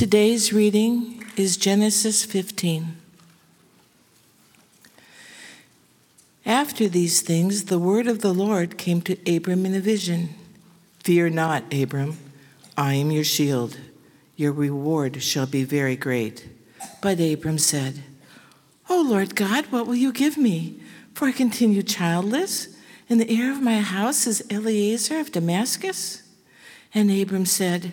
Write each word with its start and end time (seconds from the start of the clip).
Today's 0.00 0.50
reading 0.50 1.26
is 1.36 1.58
Genesis 1.58 2.24
15. 2.24 2.96
After 6.46 6.88
these 6.88 7.20
things, 7.20 7.66
the 7.66 7.78
word 7.78 8.06
of 8.06 8.22
the 8.22 8.32
Lord 8.32 8.78
came 8.78 9.02
to 9.02 9.18
Abram 9.30 9.66
in 9.66 9.74
a 9.74 9.80
vision 9.80 10.30
Fear 11.00 11.28
not, 11.28 11.64
Abram, 11.70 12.16
I 12.78 12.94
am 12.94 13.10
your 13.10 13.24
shield. 13.24 13.76
Your 14.36 14.52
reward 14.52 15.22
shall 15.22 15.44
be 15.44 15.64
very 15.64 15.96
great. 15.96 16.48
But 17.02 17.20
Abram 17.20 17.58
said, 17.58 18.02
O 18.88 19.02
Lord 19.02 19.36
God, 19.36 19.66
what 19.66 19.86
will 19.86 19.96
you 19.96 20.14
give 20.14 20.38
me? 20.38 20.80
For 21.12 21.28
I 21.28 21.32
continue 21.32 21.82
childless, 21.82 22.74
and 23.10 23.20
the 23.20 23.28
heir 23.28 23.52
of 23.52 23.60
my 23.60 23.80
house 23.80 24.26
is 24.26 24.42
Eliezer 24.50 25.20
of 25.20 25.30
Damascus. 25.30 26.22
And 26.94 27.10
Abram 27.10 27.44
said, 27.44 27.92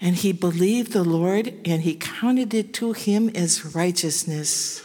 And 0.00 0.16
he 0.16 0.32
believed 0.32 0.92
the 0.92 1.04
Lord, 1.04 1.54
and 1.64 1.82
he 1.82 1.94
counted 1.94 2.52
it 2.52 2.74
to 2.74 2.92
him 2.92 3.30
as 3.30 3.74
righteousness. 3.74 4.82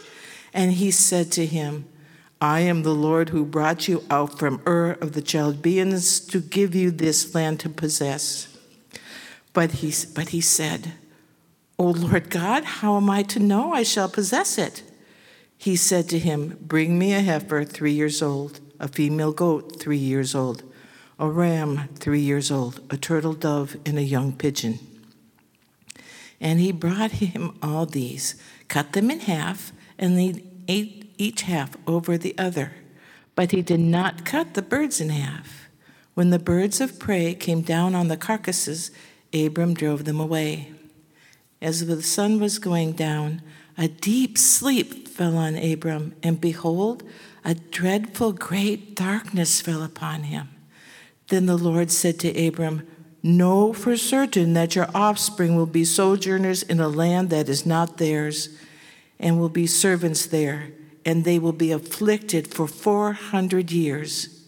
And 0.54 0.72
he 0.72 0.90
said 0.90 1.30
to 1.32 1.46
him, 1.46 1.86
I 2.40 2.60
am 2.60 2.82
the 2.82 2.94
Lord 2.94 3.28
who 3.28 3.44
brought 3.44 3.86
you 3.86 4.04
out 4.10 4.38
from 4.38 4.62
Ur 4.66 4.92
of 5.00 5.12
the 5.12 5.22
Chaldeans 5.22 6.18
to 6.26 6.40
give 6.40 6.74
you 6.74 6.90
this 6.90 7.34
land 7.34 7.60
to 7.60 7.68
possess. 7.68 8.48
But 9.52 9.72
he, 9.72 9.94
but 10.14 10.30
he 10.30 10.40
said, 10.40 10.94
O 11.78 11.84
Lord 11.84 12.30
God, 12.30 12.64
how 12.64 12.96
am 12.96 13.08
I 13.10 13.22
to 13.24 13.38
know 13.38 13.72
I 13.72 13.82
shall 13.82 14.08
possess 14.08 14.58
it? 14.58 14.82
He 15.56 15.76
said 15.76 16.08
to 16.08 16.18
him, 16.18 16.58
Bring 16.60 16.98
me 16.98 17.12
a 17.12 17.20
heifer 17.20 17.64
three 17.64 17.92
years 17.92 18.22
old, 18.22 18.60
a 18.80 18.88
female 18.88 19.32
goat 19.32 19.78
three 19.78 19.96
years 19.96 20.34
old, 20.34 20.64
a 21.20 21.28
ram 21.28 21.88
three 21.94 22.20
years 22.20 22.50
old, 22.50 22.80
a 22.90 22.96
turtle 22.96 23.34
dove, 23.34 23.76
and 23.86 23.98
a 23.98 24.02
young 24.02 24.32
pigeon. 24.32 24.80
And 26.42 26.60
he 26.60 26.72
brought 26.72 27.12
him 27.12 27.56
all 27.62 27.86
these, 27.86 28.34
cut 28.68 28.92
them 28.92 29.10
in 29.10 29.20
half, 29.20 29.72
and 29.98 30.18
he 30.18 30.44
ate 30.66 31.14
each 31.16 31.42
half 31.42 31.76
over 31.86 32.18
the 32.18 32.36
other. 32.36 32.72
But 33.36 33.52
he 33.52 33.62
did 33.62 33.80
not 33.80 34.26
cut 34.26 34.54
the 34.54 34.60
birds 34.60 35.00
in 35.00 35.10
half. 35.10 35.68
When 36.14 36.30
the 36.30 36.40
birds 36.40 36.80
of 36.80 36.98
prey 36.98 37.34
came 37.34 37.62
down 37.62 37.94
on 37.94 38.08
the 38.08 38.16
carcasses, 38.16 38.90
Abram 39.32 39.72
drove 39.72 40.04
them 40.04 40.20
away. 40.20 40.72
As 41.62 41.86
the 41.86 42.02
sun 42.02 42.40
was 42.40 42.58
going 42.58 42.92
down, 42.92 43.40
a 43.78 43.86
deep 43.86 44.36
sleep 44.36 45.06
fell 45.08 45.38
on 45.38 45.54
Abram, 45.54 46.14
and 46.24 46.40
behold, 46.40 47.04
a 47.44 47.54
dreadful 47.54 48.32
great 48.32 48.96
darkness 48.96 49.60
fell 49.60 49.82
upon 49.82 50.24
him. 50.24 50.48
Then 51.28 51.46
the 51.46 51.56
Lord 51.56 51.90
said 51.90 52.18
to 52.20 52.46
Abram, 52.46 52.86
Know 53.22 53.72
for 53.72 53.96
certain 53.96 54.52
that 54.54 54.74
your 54.74 54.88
offspring 54.94 55.56
will 55.56 55.66
be 55.66 55.84
sojourners 55.84 56.62
in 56.62 56.80
a 56.80 56.88
land 56.88 57.30
that 57.30 57.48
is 57.48 57.64
not 57.64 57.98
theirs, 57.98 58.48
and 59.20 59.38
will 59.38 59.48
be 59.48 59.66
servants 59.66 60.26
there 60.26 60.72
and 61.04 61.24
they 61.24 61.38
will 61.38 61.52
be 61.52 61.72
afflicted 61.72 62.52
for 62.52 62.66
400 62.66 63.70
years. 63.70 64.40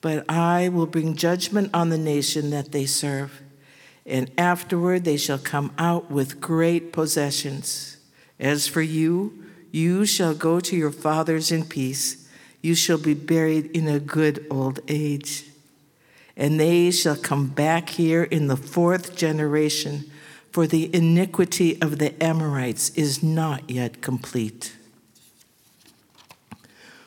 But 0.00 0.28
I 0.30 0.68
will 0.68 0.86
bring 0.86 1.16
judgment 1.16 1.70
on 1.72 1.88
the 1.88 1.98
nation 1.98 2.50
that 2.50 2.72
they 2.72 2.86
serve, 2.86 3.42
and 4.04 4.30
afterward 4.36 5.04
they 5.04 5.16
shall 5.16 5.38
come 5.38 5.72
out 5.78 6.10
with 6.10 6.40
great 6.40 6.92
possessions. 6.92 7.96
As 8.38 8.66
for 8.66 8.82
you, 8.82 9.44
you 9.70 10.04
shall 10.04 10.34
go 10.34 10.60
to 10.60 10.76
your 10.76 10.90
fathers 10.90 11.50
in 11.50 11.64
peace. 11.64 12.28
You 12.60 12.74
shall 12.74 12.98
be 12.98 13.14
buried 13.14 13.66
in 13.76 13.88
a 13.88 14.00
good 14.00 14.46
old 14.50 14.80
age. 14.88 15.46
And 16.36 16.58
they 16.58 16.90
shall 16.90 17.16
come 17.16 17.46
back 17.46 17.90
here 17.90 18.24
in 18.24 18.48
the 18.48 18.56
fourth 18.56 19.16
generation, 19.16 20.10
for 20.50 20.66
the 20.66 20.94
iniquity 20.94 21.80
of 21.80 21.98
the 21.98 22.20
Amorites 22.22 22.90
is 22.90 23.22
not 23.22 23.68
yet 23.70 24.00
complete. 24.00 24.74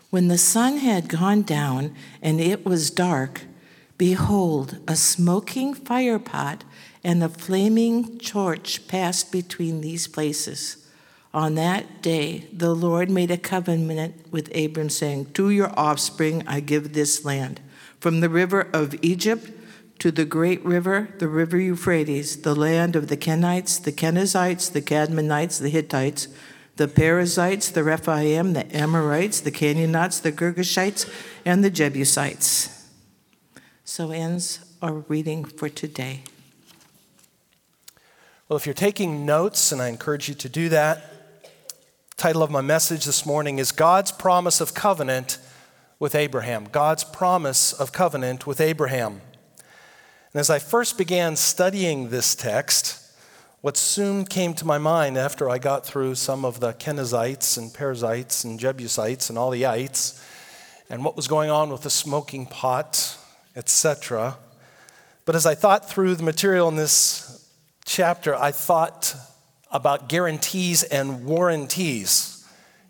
When 0.10 0.30
the 0.30 0.38
sun 0.38 0.78
had 0.78 1.10
gone 1.10 1.42
down 1.42 1.94
and 2.22 2.40
it 2.40 2.66
was 2.66 2.90
dark, 2.90 3.42
behold, 3.98 4.78
a 4.88 4.96
smoking 4.96 5.74
firepot 5.76 6.62
and 7.04 7.24
a 7.24 7.30
flaming 7.30 8.18
torch 8.20 8.88
passed 8.88 9.32
between 9.32 9.82
these 9.82 10.08
places. 10.08 10.86
On 11.34 11.56
that 11.56 12.02
day, 12.02 12.48
the 12.52 12.74
Lord 12.74 13.10
made 13.10 13.32
a 13.32 13.38
covenant 13.38 14.32
with 14.32 14.56
Abram, 14.56 14.90
saying, 14.90 15.34
To 15.34 15.50
your 15.50 15.78
offspring 15.78 16.44
I 16.48 16.62
give 16.62 16.94
this 16.94 17.24
land, 17.24 17.60
from 18.00 18.20
the 18.20 18.30
river 18.30 18.70
of 18.74 18.96
Egypt 19.04 19.52
to 20.00 20.12
the 20.12 20.26
great 20.26 20.64
river, 20.64 21.10
the 21.18 21.28
river 21.28 21.58
Euphrates, 21.58 22.44
the 22.44 22.56
land 22.56 22.96
of 22.96 23.08
the 23.08 23.18
Kenites, 23.18 23.84
the 23.84 23.92
Kenizzites, 23.92 24.72
the 24.72 24.82
Kadmonites, 24.82 25.60
the 25.60 25.70
Hittites 25.70 26.28
the 26.78 26.88
Perizzites, 26.88 27.72
the 27.72 27.84
Rephaim, 27.84 28.54
the 28.54 28.76
Amorites, 28.76 29.42
the 29.42 29.52
Canaanites, 29.52 30.20
the 30.20 30.32
Girgashites, 30.32 31.12
and 31.44 31.64
the 31.64 31.72
Jebusites. 31.72 32.86
So 33.84 34.12
ends 34.12 34.60
our 34.82 34.94
reading 34.94 35.44
for 35.44 35.70
today. 35.70 36.22
Well, 38.48 38.58
if 38.58 38.66
you're 38.66 38.76
taking 38.76 39.26
notes, 39.26 39.72
and 39.72 39.82
I 39.82 39.90
encourage 39.90 40.30
you 40.30 40.36
to 40.36 40.48
do 40.48 40.70
that, 40.70 41.04
title 42.16 42.44
of 42.44 42.52
my 42.52 42.62
message 42.62 43.06
this 43.06 43.26
morning 43.26 43.58
is 43.58 43.72
God's 43.72 44.12
Promise 44.12 44.62
of 44.62 44.74
Covenant 44.74 45.40
with 46.00 46.16
Abraham. 46.16 46.66
God's 46.72 47.04
Promise 47.04 47.74
of 47.74 47.92
Covenant 47.92 48.46
with 48.46 48.62
Abraham. 48.62 49.22
And 50.34 50.40
as 50.40 50.50
I 50.50 50.60
first 50.60 50.98
began 50.98 51.36
studying 51.36 52.10
this 52.10 52.36
text, 52.36 53.04
what 53.62 53.76
soon 53.76 54.24
came 54.24 54.54
to 54.54 54.66
my 54.66 54.78
mind 54.78 55.18
after 55.18 55.50
I 55.50 55.58
got 55.58 55.86
through 55.86 56.16
some 56.16 56.46
of 56.46 56.60
the 56.60 56.74
Kenizzites 56.74 57.58
and 57.58 57.74
Perizzites 57.74 58.44
and 58.44 58.60
Jebusites 58.60 59.30
and 59.30 59.38
all 59.38 59.50
the 59.50 59.66
ites, 59.66 60.24
and 60.90 61.04
what 61.04 61.16
was 61.16 61.28
going 61.28 61.50
on 61.50 61.70
with 61.72 61.82
the 61.82 61.90
smoking 61.90 62.46
pot, 62.46 63.18
etc. 63.56 64.38
But 65.26 65.36
as 65.36 65.46
I 65.46 65.56
thought 65.56 65.90
through 65.90 66.16
the 66.16 66.24
material 66.24 66.70
in 66.70 66.76
this 66.76 67.50
chapter, 67.86 68.36
I 68.36 68.52
thought 68.52 69.16
about 69.72 70.08
guarantees 70.08 70.84
and 70.84 71.26
warranties. 71.26 72.37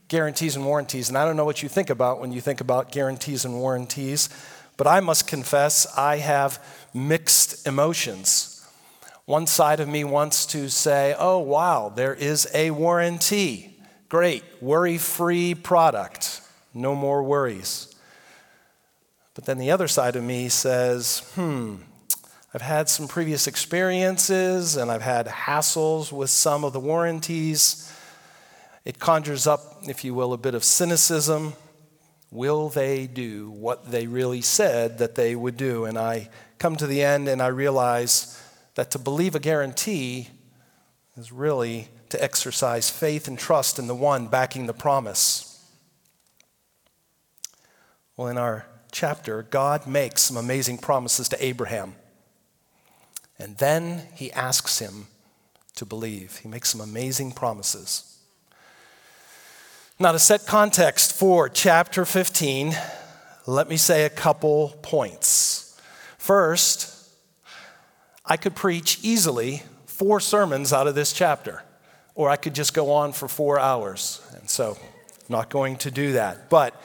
Guarantees 0.07 0.55
and 0.55 0.65
warranties. 0.65 1.09
And 1.09 1.17
I 1.17 1.25
don't 1.25 1.35
know 1.35 1.45
what 1.45 1.63
you 1.63 1.69
think 1.69 1.89
about 1.89 2.19
when 2.19 2.31
you 2.31 2.41
think 2.41 2.61
about 2.61 2.91
guarantees 2.91 3.45
and 3.45 3.55
warranties, 3.55 4.29
but 4.77 4.87
I 4.87 4.99
must 4.99 5.27
confess 5.27 5.87
I 5.97 6.17
have 6.17 6.63
mixed 6.93 7.67
emotions. 7.67 8.65
One 9.25 9.45
side 9.45 9.81
of 9.81 9.89
me 9.89 10.05
wants 10.05 10.45
to 10.47 10.69
say, 10.69 11.13
oh, 11.19 11.39
wow, 11.39 11.91
there 11.93 12.13
is 12.13 12.47
a 12.53 12.71
warranty. 12.71 13.77
Great, 14.07 14.43
worry 14.61 14.97
free 14.97 15.53
product. 15.53 16.41
No 16.73 16.95
more 16.95 17.21
worries. 17.23 17.93
But 19.35 19.45
then 19.45 19.57
the 19.57 19.71
other 19.71 19.87
side 19.87 20.15
of 20.15 20.23
me 20.23 20.47
says, 20.47 21.29
hmm, 21.35 21.75
I've 22.53 22.61
had 22.61 22.87
some 22.87 23.07
previous 23.07 23.45
experiences 23.45 24.77
and 24.77 24.89
I've 24.89 25.01
had 25.01 25.27
hassles 25.27 26.11
with 26.11 26.29
some 26.29 26.63
of 26.63 26.71
the 26.71 26.79
warranties. 26.79 27.91
It 28.87 28.99
conjures 28.99 29.47
up, 29.47 29.79
if 29.89 30.05
you 30.05 30.13
will, 30.13 30.31
a 30.31 30.37
bit 30.37 30.55
of 30.55 30.63
cynicism. 30.63 31.55
Will 32.31 32.69
they 32.69 33.05
do 33.05 33.49
what 33.49 33.91
they 33.91 34.07
really 34.07 34.39
said 34.39 34.99
that 34.99 35.15
they 35.15 35.35
would 35.35 35.57
do? 35.57 35.83
And 35.83 35.97
I 35.97 36.29
come 36.57 36.77
to 36.77 36.87
the 36.87 37.03
end 37.03 37.27
and 37.27 37.41
I 37.41 37.47
realize 37.47 38.41
that 38.75 38.89
to 38.91 38.97
believe 38.97 39.35
a 39.35 39.41
guarantee 39.41 40.29
is 41.17 41.33
really 41.33 41.89
to 42.11 42.23
exercise 42.23 42.89
faith 42.89 43.27
and 43.27 43.37
trust 43.37 43.77
in 43.77 43.87
the 43.87 43.93
one 43.93 44.27
backing 44.27 44.67
the 44.67 44.73
promise. 44.73 45.61
Well, 48.15 48.29
in 48.29 48.37
our 48.37 48.67
chapter, 48.93 49.43
God 49.43 49.85
makes 49.85 50.21
some 50.21 50.37
amazing 50.37 50.77
promises 50.77 51.27
to 51.27 51.45
Abraham. 51.45 51.95
And 53.37 53.57
then 53.57 54.03
he 54.13 54.31
asks 54.31 54.79
him 54.79 55.07
to 55.75 55.85
believe. 55.85 56.37
He 56.37 56.47
makes 56.47 56.69
some 56.69 56.79
amazing 56.79 57.33
promises. 57.33 58.16
Now, 59.99 60.11
to 60.11 60.19
set 60.19 60.45
context 60.45 61.17
for 61.17 61.49
chapter 61.49 62.05
15, 62.05 62.75
let 63.47 63.67
me 63.67 63.77
say 63.77 64.05
a 64.05 64.11
couple 64.11 64.77
points. 64.83 65.81
First, 66.19 67.09
I 68.23 68.37
could 68.37 68.53
preach 68.53 68.99
easily 69.01 69.63
four 69.87 70.19
sermons 70.19 70.71
out 70.71 70.85
of 70.85 70.93
this 70.93 71.13
chapter 71.13 71.63
or 72.13 72.29
I 72.29 72.35
could 72.35 72.53
just 72.53 72.75
go 72.75 72.91
on 72.91 73.11
for 73.11 73.27
four 73.27 73.59
hours. 73.59 74.21
And 74.39 74.47
so, 74.47 74.77
not 75.29 75.49
going 75.49 75.77
to 75.77 75.89
do 75.89 76.13
that. 76.13 76.47
But 76.47 76.79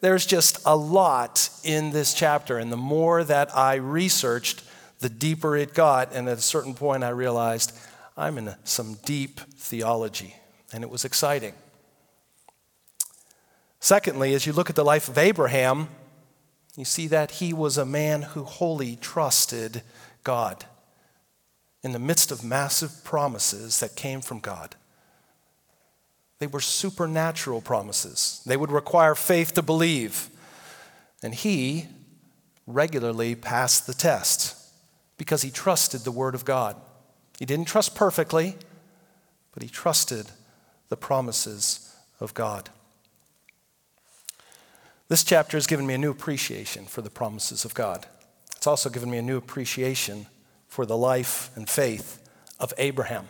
there's 0.00 0.24
just 0.24 0.62
a 0.64 0.74
lot 0.74 1.50
in 1.62 1.90
this 1.90 2.14
chapter. 2.14 2.56
And 2.56 2.72
the 2.72 2.78
more 2.78 3.22
that 3.22 3.54
I 3.54 3.74
researched, 3.74 4.62
the 5.00 5.10
deeper 5.10 5.58
it 5.58 5.74
got. 5.74 6.14
And 6.14 6.26
at 6.26 6.38
a 6.38 6.42
certain 6.42 6.72
point, 6.72 7.04
I 7.04 7.10
realized 7.10 7.78
I'm 8.16 8.38
in 8.38 8.54
some 8.64 8.94
deep 9.04 9.40
theology. 9.40 10.36
And 10.72 10.82
it 10.82 10.88
was 10.88 11.04
exciting. 11.04 11.52
Secondly, 13.80 14.34
as 14.34 14.46
you 14.46 14.52
look 14.52 14.70
at 14.70 14.76
the 14.76 14.84
life 14.84 15.08
of 15.08 15.16
Abraham, 15.16 15.88
you 16.76 16.84
see 16.84 17.06
that 17.08 17.32
he 17.32 17.52
was 17.52 17.78
a 17.78 17.86
man 17.86 18.22
who 18.22 18.44
wholly 18.44 18.96
trusted 18.96 19.82
God 20.22 20.66
in 21.82 21.92
the 21.92 21.98
midst 21.98 22.30
of 22.30 22.44
massive 22.44 23.02
promises 23.04 23.80
that 23.80 23.96
came 23.96 24.20
from 24.20 24.38
God. 24.38 24.76
They 26.38 26.46
were 26.46 26.60
supernatural 26.60 27.60
promises. 27.60 28.42
They 28.46 28.56
would 28.56 28.70
require 28.70 29.14
faith 29.14 29.54
to 29.54 29.62
believe. 29.62 30.28
And 31.22 31.34
he 31.34 31.86
regularly 32.66 33.34
passed 33.34 33.86
the 33.86 33.94
test 33.94 34.56
because 35.16 35.42
he 35.42 35.50
trusted 35.50 36.02
the 36.02 36.12
Word 36.12 36.34
of 36.34 36.44
God. 36.44 36.76
He 37.38 37.46
didn't 37.46 37.66
trust 37.66 37.94
perfectly, 37.94 38.56
but 39.52 39.62
he 39.62 39.68
trusted 39.68 40.30
the 40.88 40.96
promises 40.96 41.94
of 42.20 42.34
God. 42.34 42.70
This 45.10 45.24
chapter 45.24 45.56
has 45.56 45.66
given 45.66 45.88
me 45.88 45.94
a 45.94 45.98
new 45.98 46.12
appreciation 46.12 46.84
for 46.84 47.02
the 47.02 47.10
promises 47.10 47.64
of 47.64 47.74
God. 47.74 48.06
It's 48.54 48.68
also 48.68 48.88
given 48.88 49.10
me 49.10 49.18
a 49.18 49.22
new 49.22 49.36
appreciation 49.36 50.26
for 50.68 50.86
the 50.86 50.96
life 50.96 51.50
and 51.56 51.68
faith 51.68 52.24
of 52.60 52.72
Abraham. 52.78 53.26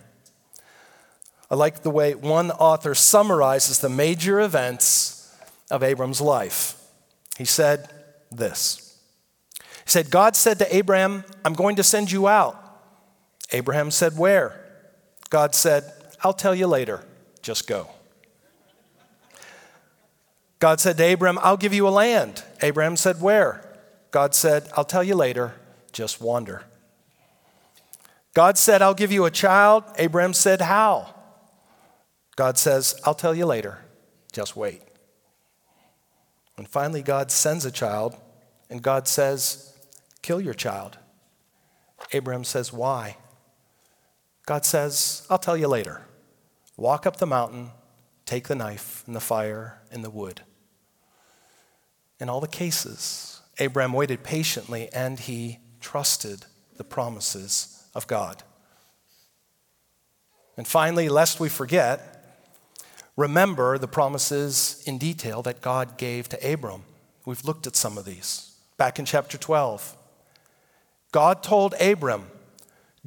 I 1.50 1.55
like 1.55 1.82
the 1.82 1.91
way 1.91 2.15
one 2.15 2.50
author 2.50 2.94
summarizes 2.94 3.79
the 3.79 3.88
major 3.88 4.43
events 4.43 5.35
of 5.71 5.82
Abram's 5.82 6.21
life. 6.21 6.79
He 7.38 7.47
said 7.47 7.88
this 8.31 9.00
He 9.87 9.91
said, 9.91 10.11
God 10.11 10.37
said 10.37 10.59
to 10.59 10.76
Abraham, 10.76 11.25
I'm 11.47 11.55
going 11.55 11.76
to 11.76 11.83
send 11.83 12.12
you 12.12 12.29
out. 12.29 12.59
Abraham 13.53 13.91
said, 13.91 14.19
Where? 14.19 14.61
God 15.31 15.55
said, 15.55 15.91
I'll 16.23 16.35
tell 16.35 16.55
you 16.55 16.67
later. 16.67 17.03
Just 17.41 17.67
go. 17.67 17.88
God 20.61 20.79
said 20.79 20.99
to 20.99 21.03
Abraham, 21.03 21.39
I'll 21.43 21.57
give 21.57 21.73
you 21.73 21.89
a 21.89 21.91
land. 21.91 22.45
Abraham 22.62 22.97
said, 22.97 23.21
Where? 23.21 23.67
God 24.11 24.35
said, 24.35 24.69
I'll 24.77 24.85
tell 24.85 25.03
you 25.03 25.15
later. 25.15 25.55
Just 25.93 26.21
wander. 26.21 26.65
God 28.35 28.59
said, 28.59 28.83
I'll 28.83 28.95
give 28.95 29.11
you 29.11 29.25
a 29.25 29.31
child. 29.31 29.85
Abraham 29.97 30.35
said, 30.35 30.61
How? 30.61 31.15
God 32.37 32.59
says, 32.59 33.01
I'll 33.05 33.15
tell 33.15 33.35
you 33.35 33.47
later. 33.47 33.79
Just 34.33 34.55
wait. 34.55 34.83
And 36.57 36.69
finally, 36.69 37.03
God 37.03 37.31
sends 37.31 37.65
a 37.65 37.71
child, 37.71 38.15
and 38.69 38.83
God 38.83 39.09
says, 39.09 39.75
Kill 40.21 40.43
your 40.43 40.55
child. 40.55 40.99
Abraham 42.12 42.45
says, 42.45 42.71
Why? 42.71 43.17
God 44.45 44.67
says, 44.67 45.27
I'll 45.31 45.39
tell 45.39 45.57
you 45.57 45.69
later. 45.69 46.03
Walk 46.77 47.07
up 47.07 47.17
the 47.17 47.27
mountain, 47.27 47.71
take 48.27 48.49
the 48.49 48.55
knife 48.55 49.03
and 49.07 49.17
the 49.17 49.21
fire 49.21 49.81
and 49.91 50.05
the 50.05 50.11
wood. 50.11 50.43
In 52.21 52.29
all 52.29 52.41
the 52.41 52.49
cases, 52.49 53.41
Abraham 53.59 53.93
waited 53.93 54.23
patiently 54.23 54.89
and 54.93 55.19
he 55.19 55.59
trusted 55.81 56.45
the 56.77 56.85
promises 56.85 57.85
of 57.95 58.07
God. 58.07 58.43
And 60.57 60.67
finally, 60.67 61.09
lest 61.09 61.41
we 61.41 61.49
forget, 61.49 62.45
remember 63.17 63.79
the 63.79 63.89
promises 63.89 64.83
in 64.87 64.99
detail 64.99 65.43
that 65.43 65.61
God 65.63 65.97
gave 65.97 66.29
to 66.29 66.53
Abram. 66.53 66.83
We've 67.25 67.45
looked 67.45 67.67
at 67.67 67.77
some 67.77 67.97
of 67.99 68.05
these 68.05 68.55
back 68.77 68.99
in 68.99 69.05
chapter 69.05 69.39
12. 69.39 69.97
God 71.13 71.43
told 71.43 71.75
Abram, 71.81 72.27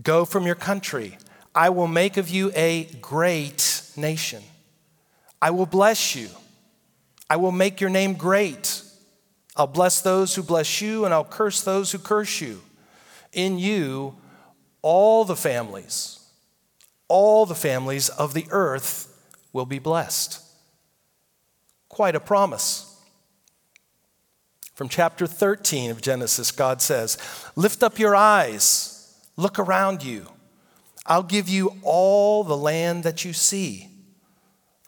Go 0.02 0.26
from 0.26 0.46
your 0.46 0.56
country. 0.56 1.18
I 1.56 1.70
will 1.70 1.88
make 1.88 2.18
of 2.18 2.30
you 2.30 2.52
a 2.56 2.86
great 3.02 3.84
nation. 3.96 4.44
I 5.42 5.52
will 5.52 5.66
bless 5.66 6.16
you. 6.16 6.30
I 7.30 7.38
will 7.38 7.52
make 7.52 7.80
your 7.80 7.90
name 7.90 8.14
great. 8.14 8.83
I'll 9.56 9.68
bless 9.68 10.02
those 10.02 10.36
who 10.36 10.44
bless 10.44 10.82
you, 10.82 11.06
and 11.06 11.14
I'll 11.14 11.24
curse 11.24 11.62
those 11.62 11.92
who 11.92 12.00
curse 12.00 12.42
you. 12.42 12.62
In 13.32 13.60
you, 13.60 14.16
all 14.82 15.26
the 15.26 15.36
families, 15.36 16.20
all 17.08 17.46
the 17.46 17.56
families 17.56 18.10
of 18.10 18.34
the 18.34 18.48
earth 18.50 19.10
will 19.52 19.66
be 19.66 19.80
blessed. 19.80 20.42
Quite 21.90 22.16
a 22.16 22.20
promise. 22.20 22.90
From 24.74 24.90
chapter 24.90 25.28
13 25.28 25.92
of 25.92 26.02
Genesis, 26.02 26.52
God 26.52 26.82
says, 26.82 27.18
Lift 27.56 27.84
up 27.84 28.00
your 28.00 28.16
eyes, 28.16 29.16
look 29.38 29.60
around 29.60 30.04
you. 30.04 30.28
I'll 31.06 31.24
give 31.24 31.48
you 31.48 31.76
all 31.84 32.44
the 32.44 32.58
land 32.58 33.04
that 33.04 33.24
you 33.24 33.34
see. 33.34 33.90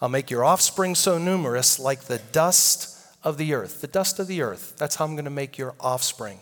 I'll 0.01 0.09
make 0.09 0.31
your 0.31 0.44
offspring 0.44 0.95
so 0.95 1.17
numerous 1.17 1.79
like 1.79 2.06
the 2.06 2.17
dust 2.17 2.94
of 3.25 3.38
the 3.38 3.54
earth. 3.54 3.81
The 3.81 3.88
dust 3.88 4.19
of 4.19 4.27
the 4.27 4.42
earth. 4.42 4.75
That's 4.77 4.95
how 4.95 5.04
I'm 5.04 5.16
going 5.16 5.25
to 5.25 5.31
make 5.31 5.57
your 5.57 5.74
offspring. 5.80 6.39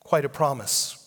Quite 0.00 0.24
a 0.24 0.28
promise. 0.28 0.98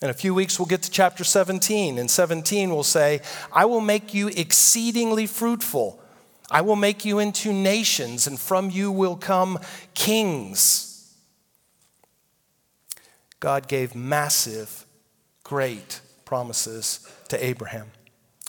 In 0.00 0.10
a 0.10 0.14
few 0.14 0.32
weeks, 0.32 0.60
we'll 0.60 0.66
get 0.66 0.82
to 0.82 0.90
chapter 0.90 1.24
17. 1.24 1.98
In 1.98 2.06
17, 2.06 2.70
we'll 2.70 2.84
say, 2.84 3.20
I 3.50 3.64
will 3.64 3.80
make 3.80 4.14
you 4.14 4.28
exceedingly 4.28 5.26
fruitful. 5.26 6.00
I 6.50 6.60
will 6.60 6.76
make 6.76 7.04
you 7.04 7.18
into 7.18 7.52
nations, 7.52 8.26
and 8.26 8.38
from 8.38 8.70
you 8.70 8.92
will 8.92 9.16
come 9.16 9.58
kings. 9.94 11.16
God 13.40 13.68
gave 13.68 13.94
massive, 13.94 14.86
great 15.42 16.00
promises 16.24 17.08
to 17.28 17.44
Abraham. 17.44 17.90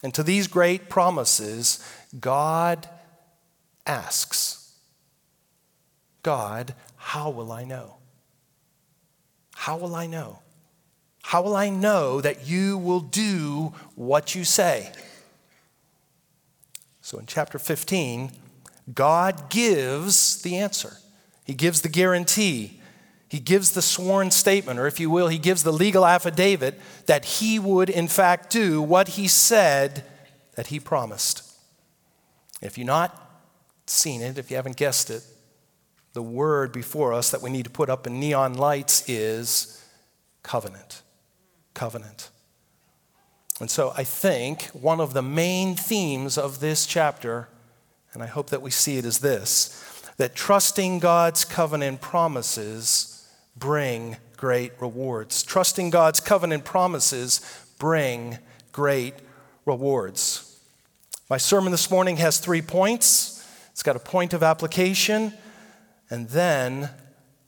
And 0.04 0.14
to 0.14 0.24
these 0.24 0.48
great 0.48 0.88
promises, 0.90 1.84
God 2.20 2.88
asks, 3.86 4.59
God, 6.24 6.76
how 6.98 7.30
will 7.30 7.52
I 7.52 7.64
know? 7.64 7.96
How 9.56 9.78
will 9.78 9.96
I 9.96 10.08
know? 10.08 10.40
How 11.24 11.42
will 11.42 11.56
I 11.56 11.70
know 11.70 12.22
that 12.22 12.48
you 12.48 12.78
will 12.78 13.02
do 13.02 13.74
what 13.96 14.36
you 14.36 14.44
say? 14.44 14.92
So 17.02 17.20
in 17.20 17.26
chapter 17.26 17.60
15, 17.60 18.32
God 18.94 19.50
gives 19.50 20.42
the 20.42 20.58
answer. 20.58 20.98
He 21.44 21.54
gives 21.54 21.82
the 21.82 21.90
guarantee. 21.90 22.80
He 23.28 23.40
gives 23.40 23.72
the 23.72 23.82
sworn 23.82 24.32
statement, 24.32 24.80
or 24.80 24.88
if 24.88 25.00
you 25.00 25.10
will, 25.10 25.28
he 25.28 25.38
gives 25.38 25.64
the 25.64 25.74
legal 25.74 26.06
affidavit 26.06 26.80
that 27.06 27.26
he 27.26 27.60
would, 27.60 27.90
in 27.90 28.08
fact, 28.08 28.50
do 28.50 28.82
what 28.82 29.10
he 29.10 29.28
said 29.28 30.04
that 30.56 30.68
he 30.68 30.80
promised. 30.80 31.44
If 32.62 32.78
you've 32.78 32.88
not 32.88 33.44
seen 33.86 34.22
it, 34.22 34.38
if 34.38 34.50
you 34.50 34.56
haven't 34.56 34.78
guessed 34.78 35.10
it, 35.10 35.24
the 36.14 36.22
word 36.22 36.72
before 36.72 37.14
us 37.14 37.32
that 37.32 37.42
we 37.42 37.50
need 37.50 37.66
to 37.66 37.72
put 37.72 37.90
up 37.90 38.08
in 38.08 38.20
neon 38.20 38.54
lights 38.54 39.08
is 39.08 39.84
covenant 40.44 41.04
covenant. 41.80 42.30
And 43.62 43.72
so 43.72 43.94
I 43.96 44.04
think 44.04 44.64
one 44.74 45.00
of 45.00 45.14
the 45.14 45.22
main 45.22 45.78
themes 45.78 46.38
of 46.38 46.60
this 46.60 46.86
chapter, 46.86 47.48
and 48.14 48.22
I 48.22 48.26
hope 48.26 48.50
that 48.50 48.62
we 48.62 48.70
see 48.70 48.98
it 48.98 49.06
as 49.06 49.20
this 49.20 49.86
that 50.18 50.36
trusting 50.36 51.00
God's 51.00 51.46
covenant 51.46 52.02
promises 52.02 53.26
bring 53.56 54.18
great 54.36 54.74
rewards. 54.82 55.42
Trusting 55.44 55.90
God's 55.90 56.20
covenant 56.20 56.66
promises 56.66 57.40
bring 57.80 58.38
great 58.74 59.14
rewards. 59.66 60.60
My 61.30 61.38
sermon 61.38 61.72
this 61.72 61.90
morning 61.90 62.18
has 62.18 62.40
three 62.40 62.62
points. 62.62 63.48
It's 63.72 63.84
got 63.84 63.96
a 63.96 64.00
point 64.00 64.34
of 64.34 64.44
application, 64.44 65.32
and 66.10 66.30
then 66.30 66.90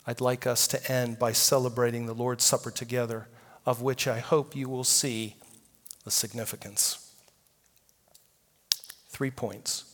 I'd 0.06 0.22
like 0.22 0.48
us 0.48 0.68
to 0.70 0.92
end 0.92 1.20
by 1.20 1.32
celebrating 1.32 2.06
the 2.06 2.14
Lord's 2.14 2.44
Supper 2.44 2.72
together 2.72 3.28
of 3.66 3.82
which 3.82 4.08
I 4.08 4.20
hope 4.20 4.56
you 4.56 4.68
will 4.68 4.84
see 4.84 5.36
the 6.04 6.12
significance. 6.12 7.14
Three 9.10 9.32
points. 9.32 9.86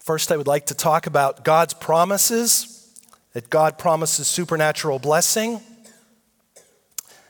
First, 0.00 0.32
I 0.32 0.36
would 0.36 0.46
like 0.46 0.66
to 0.66 0.74
talk 0.74 1.06
about 1.06 1.44
God's 1.44 1.74
promises, 1.74 2.94
that 3.32 3.50
God 3.50 3.78
promises 3.78 4.26
supernatural 4.26 4.98
blessing. 4.98 5.60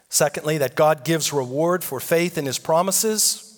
Secondly, 0.08 0.58
that 0.58 0.75
God 0.75 1.04
gives 1.04 1.32
reward 1.32 1.84
for 1.84 2.00
faith 2.00 2.37
in 2.37 2.46
his 2.46 2.58
promises. 2.58 3.50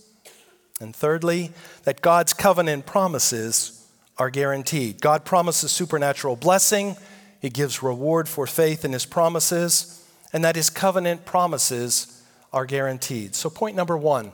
And 0.82 0.94
thirdly, 0.94 1.52
that 1.84 2.02
God's 2.02 2.32
covenant 2.34 2.84
promises 2.84 3.86
are 4.18 4.30
guaranteed. 4.30 5.00
God 5.00 5.24
promises 5.24 5.72
supernatural 5.72 6.36
blessing, 6.36 6.96
He 7.40 7.48
gives 7.48 7.82
reward 7.82 8.28
for 8.28 8.46
faith 8.46 8.84
in 8.84 8.92
His 8.92 9.06
promises, 9.06 10.02
and 10.32 10.42
that 10.44 10.56
his 10.56 10.70
covenant 10.70 11.24
promises 11.24 12.22
are 12.52 12.66
guaranteed. 12.66 13.34
So, 13.34 13.50
point 13.50 13.76
number 13.76 13.96
one 13.96 14.32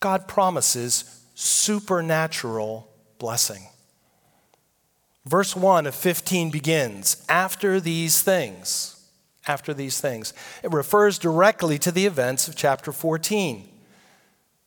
God 0.00 0.28
promises 0.28 1.22
supernatural 1.34 2.88
blessing. 3.18 3.68
Verse 5.24 5.56
1 5.56 5.86
of 5.86 5.94
15 5.94 6.50
begins 6.50 7.24
after 7.28 7.80
these 7.80 8.22
things. 8.22 8.92
After 9.48 9.74
these 9.74 10.00
things. 10.00 10.32
It 10.62 10.72
refers 10.72 11.18
directly 11.18 11.78
to 11.78 11.92
the 11.92 12.06
events 12.06 12.48
of 12.48 12.56
chapter 12.56 12.92
14. 12.92 13.68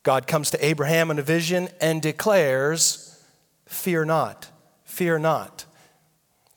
God 0.03 0.27
comes 0.27 0.51
to 0.51 0.65
Abraham 0.65 1.11
in 1.11 1.19
a 1.19 1.23
vision 1.23 1.69
and 1.81 2.01
declares, 2.01 3.23
Fear 3.65 4.05
not, 4.05 4.49
fear 4.83 5.19
not. 5.19 5.65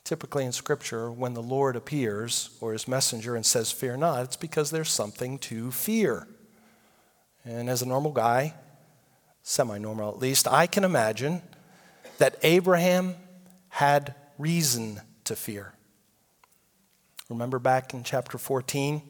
Typically 0.03 0.45
in 0.45 0.51
Scripture, 0.51 1.11
when 1.11 1.33
the 1.33 1.41
Lord 1.41 1.75
appears 1.75 2.57
or 2.59 2.73
his 2.73 2.87
messenger 2.87 3.35
and 3.35 3.45
says, 3.45 3.71
Fear 3.71 3.97
not, 3.97 4.23
it's 4.23 4.35
because 4.35 4.71
there's 4.71 4.89
something 4.89 5.37
to 5.39 5.71
fear. 5.71 6.27
And 7.45 7.69
as 7.69 7.81
a 7.81 7.87
normal 7.87 8.11
guy, 8.11 8.53
semi 9.43 9.77
normal 9.77 10.09
at 10.09 10.19
least, 10.19 10.47
I 10.47 10.67
can 10.67 10.83
imagine 10.83 11.41
that 12.17 12.37
Abraham 12.43 13.15
had 13.69 14.15
reason 14.37 15.01
to 15.25 15.35
fear. 15.35 15.73
Remember 17.29 17.59
back 17.59 17.93
in 17.93 18.03
chapter 18.03 18.37
14? 18.37 19.01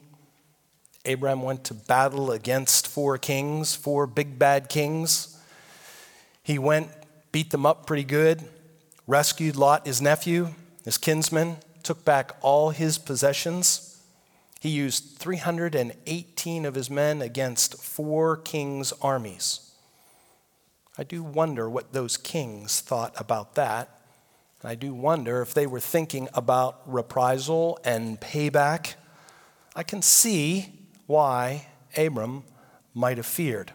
Abraham 1.04 1.42
went 1.42 1.64
to 1.64 1.74
battle 1.74 2.30
against 2.30 2.88
four 2.88 3.18
kings, 3.18 3.74
four 3.74 4.06
big 4.06 4.38
bad 4.38 4.68
kings. 4.68 5.38
He 6.42 6.58
went, 6.58 6.90
beat 7.30 7.50
them 7.50 7.66
up 7.66 7.86
pretty 7.86 8.04
good, 8.04 8.42
rescued 9.06 9.56
Lot, 9.56 9.86
his 9.86 10.00
nephew, 10.00 10.54
his 10.84 10.96
kinsman, 10.96 11.56
took 11.82 12.04
back 12.04 12.36
all 12.40 12.70
his 12.70 12.96
possessions. 12.96 14.00
He 14.60 14.70
used 14.70 15.18
318 15.18 16.64
of 16.64 16.74
his 16.74 16.88
men 16.88 17.20
against 17.20 17.82
four 17.82 18.38
kings' 18.38 18.92
armies. 19.02 19.72
I 20.96 21.02
do 21.04 21.22
wonder 21.22 21.68
what 21.68 21.92
those 21.92 22.16
kings 22.16 22.80
thought 22.80 23.12
about 23.16 23.56
that. 23.56 23.90
I 24.66 24.74
do 24.74 24.94
wonder 24.94 25.42
if 25.42 25.52
they 25.52 25.66
were 25.66 25.80
thinking 25.80 26.28
about 26.32 26.80
reprisal 26.86 27.78
and 27.84 28.18
payback. 28.18 28.94
I 29.76 29.82
can 29.82 30.00
see 30.00 30.73
why 31.06 31.66
Abram 31.96 32.44
might 32.94 33.16
have 33.16 33.26
feared. 33.26 33.72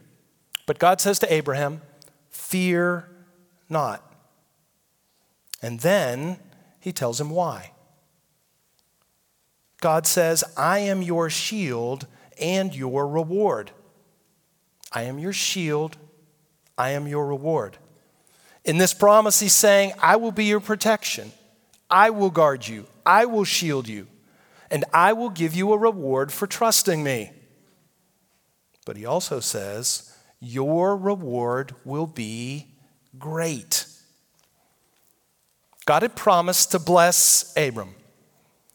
But 0.65 0.79
God 0.79 1.01
says 1.01 1.19
to 1.19 1.33
Abraham, 1.33 1.81
Fear 2.29 3.09
not. 3.69 4.03
And 5.61 5.79
then 5.79 6.39
he 6.79 6.91
tells 6.91 7.19
him 7.19 7.29
why. 7.29 7.71
God 9.81 10.05
says, 10.05 10.43
I 10.57 10.79
am 10.79 11.01
your 11.01 11.29
shield 11.29 12.07
and 12.39 12.75
your 12.75 13.07
reward. 13.07 13.71
I 14.91 15.03
am 15.03 15.19
your 15.19 15.33
shield, 15.33 15.97
I 16.77 16.91
am 16.91 17.07
your 17.07 17.27
reward. 17.27 17.77
In 18.65 18.77
this 18.77 18.93
promise, 18.93 19.39
he's 19.39 19.53
saying, 19.53 19.93
I 19.99 20.15
will 20.15 20.31
be 20.31 20.45
your 20.45 20.59
protection, 20.59 21.31
I 21.89 22.09
will 22.09 22.29
guard 22.29 22.67
you, 22.67 22.85
I 23.05 23.25
will 23.25 23.43
shield 23.43 23.87
you, 23.87 24.07
and 24.71 24.85
I 24.93 25.13
will 25.13 25.29
give 25.29 25.55
you 25.55 25.73
a 25.73 25.77
reward 25.77 26.31
for 26.31 26.47
trusting 26.47 27.03
me. 27.03 27.31
But 28.85 28.97
he 28.97 29.05
also 29.05 29.39
says, 29.39 30.15
Your 30.39 30.95
reward 30.95 31.75
will 31.83 32.07
be 32.07 32.67
great. 33.17 33.85
God 35.85 36.03
had 36.03 36.15
promised 36.15 36.71
to 36.71 36.79
bless 36.79 37.53
Abram. 37.57 37.95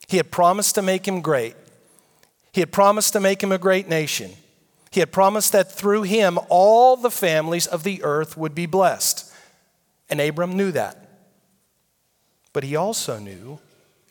He 0.08 0.16
had 0.16 0.30
promised 0.30 0.74
to 0.74 0.82
make 0.82 1.06
him 1.06 1.20
great. 1.20 1.54
He 2.52 2.60
had 2.60 2.72
promised 2.72 3.12
to 3.14 3.20
make 3.20 3.42
him 3.42 3.52
a 3.52 3.58
great 3.58 3.88
nation. 3.88 4.32
He 4.90 5.00
had 5.00 5.10
promised 5.10 5.52
that 5.52 5.72
through 5.72 6.02
him 6.02 6.38
all 6.48 6.96
the 6.96 7.10
families 7.10 7.66
of 7.66 7.82
the 7.82 8.02
earth 8.04 8.36
would 8.36 8.54
be 8.54 8.66
blessed. 8.66 9.32
And 10.08 10.20
Abram 10.20 10.56
knew 10.56 10.70
that. 10.72 11.00
But 12.52 12.62
he 12.62 12.76
also 12.76 13.18
knew, 13.18 13.58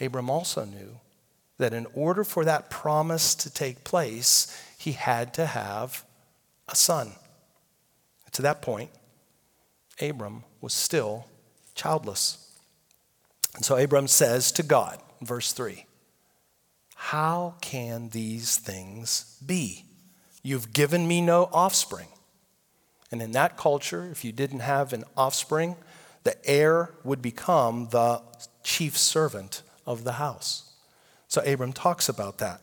Abram 0.02 0.30
also 0.30 0.66
knew, 0.66 1.00
that 1.64 1.74
in 1.74 1.88
order 1.94 2.26
for 2.26 2.44
that 2.44 2.70
promise 2.70 3.34
to 3.36 3.50
take 3.50 3.86
place, 3.86 4.54
he 4.78 4.92
had 4.92 5.34
to 5.36 5.46
have 5.46 6.04
a 6.68 6.76
son. 6.76 7.14
To 8.34 8.42
that 8.42 8.62
point, 8.62 8.92
Abram 10.02 10.44
was 10.60 10.74
still 10.74 11.26
childless. 11.74 12.52
And 13.56 13.64
so 13.64 13.78
Abram 13.78 14.10
says 14.10 14.52
to 14.54 14.64
God, 14.64 15.00
verse 15.22 15.54
3, 15.54 15.86
How 16.96 17.56
can 17.62 18.10
these 18.10 18.58
things 18.58 19.38
be? 19.46 19.86
You've 20.42 20.74
given 20.74 21.08
me 21.08 21.22
no 21.22 21.50
offspring. 21.54 22.10
And 23.10 23.22
in 23.22 23.32
that 23.32 23.56
culture, 23.56 24.10
if 24.12 24.26
you 24.26 24.34
didn't 24.34 24.60
have 24.60 24.92
an 24.92 25.06
offspring, 25.16 25.78
the 26.26 26.36
heir 26.46 26.90
would 27.06 27.22
become 27.22 27.88
the 27.92 28.22
chief 28.64 28.98
servant 28.98 29.62
of 29.86 30.04
the 30.04 30.14
house. 30.14 30.73
So 31.34 31.42
Abram 31.42 31.74
talks 31.74 32.10
about 32.10 32.38
that. 32.38 32.62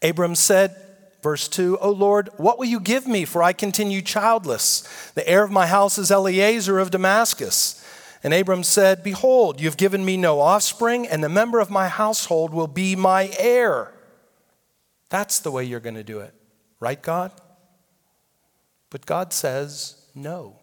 Abram 0.00 0.36
said, 0.36 0.76
verse 1.24 1.48
2, 1.48 1.76
O 1.80 1.90
Lord, 1.90 2.30
what 2.36 2.56
will 2.56 2.66
you 2.66 2.78
give 2.78 3.04
me, 3.04 3.24
for 3.24 3.42
I 3.42 3.52
continue 3.52 4.00
childless? 4.00 5.10
The 5.16 5.28
heir 5.28 5.42
of 5.42 5.50
my 5.50 5.66
house 5.66 5.98
is 5.98 6.12
Eliezer 6.12 6.78
of 6.78 6.92
Damascus. 6.92 7.84
And 8.22 8.32
Abram 8.32 8.62
said, 8.62 9.02
Behold, 9.02 9.60
you've 9.60 9.76
given 9.76 10.04
me 10.04 10.16
no 10.16 10.38
offspring, 10.38 11.04
and 11.04 11.24
the 11.24 11.28
member 11.28 11.58
of 11.58 11.68
my 11.68 11.88
household 11.88 12.54
will 12.54 12.68
be 12.68 12.94
my 12.94 13.32
heir. 13.40 13.92
That's 15.08 15.40
the 15.40 15.50
way 15.50 15.64
you're 15.64 15.80
going 15.80 15.96
to 15.96 16.04
do 16.04 16.20
it, 16.20 16.32
right, 16.78 17.02
God? 17.02 17.32
But 18.88 19.04
God 19.04 19.32
says, 19.32 19.96
No. 20.14 20.60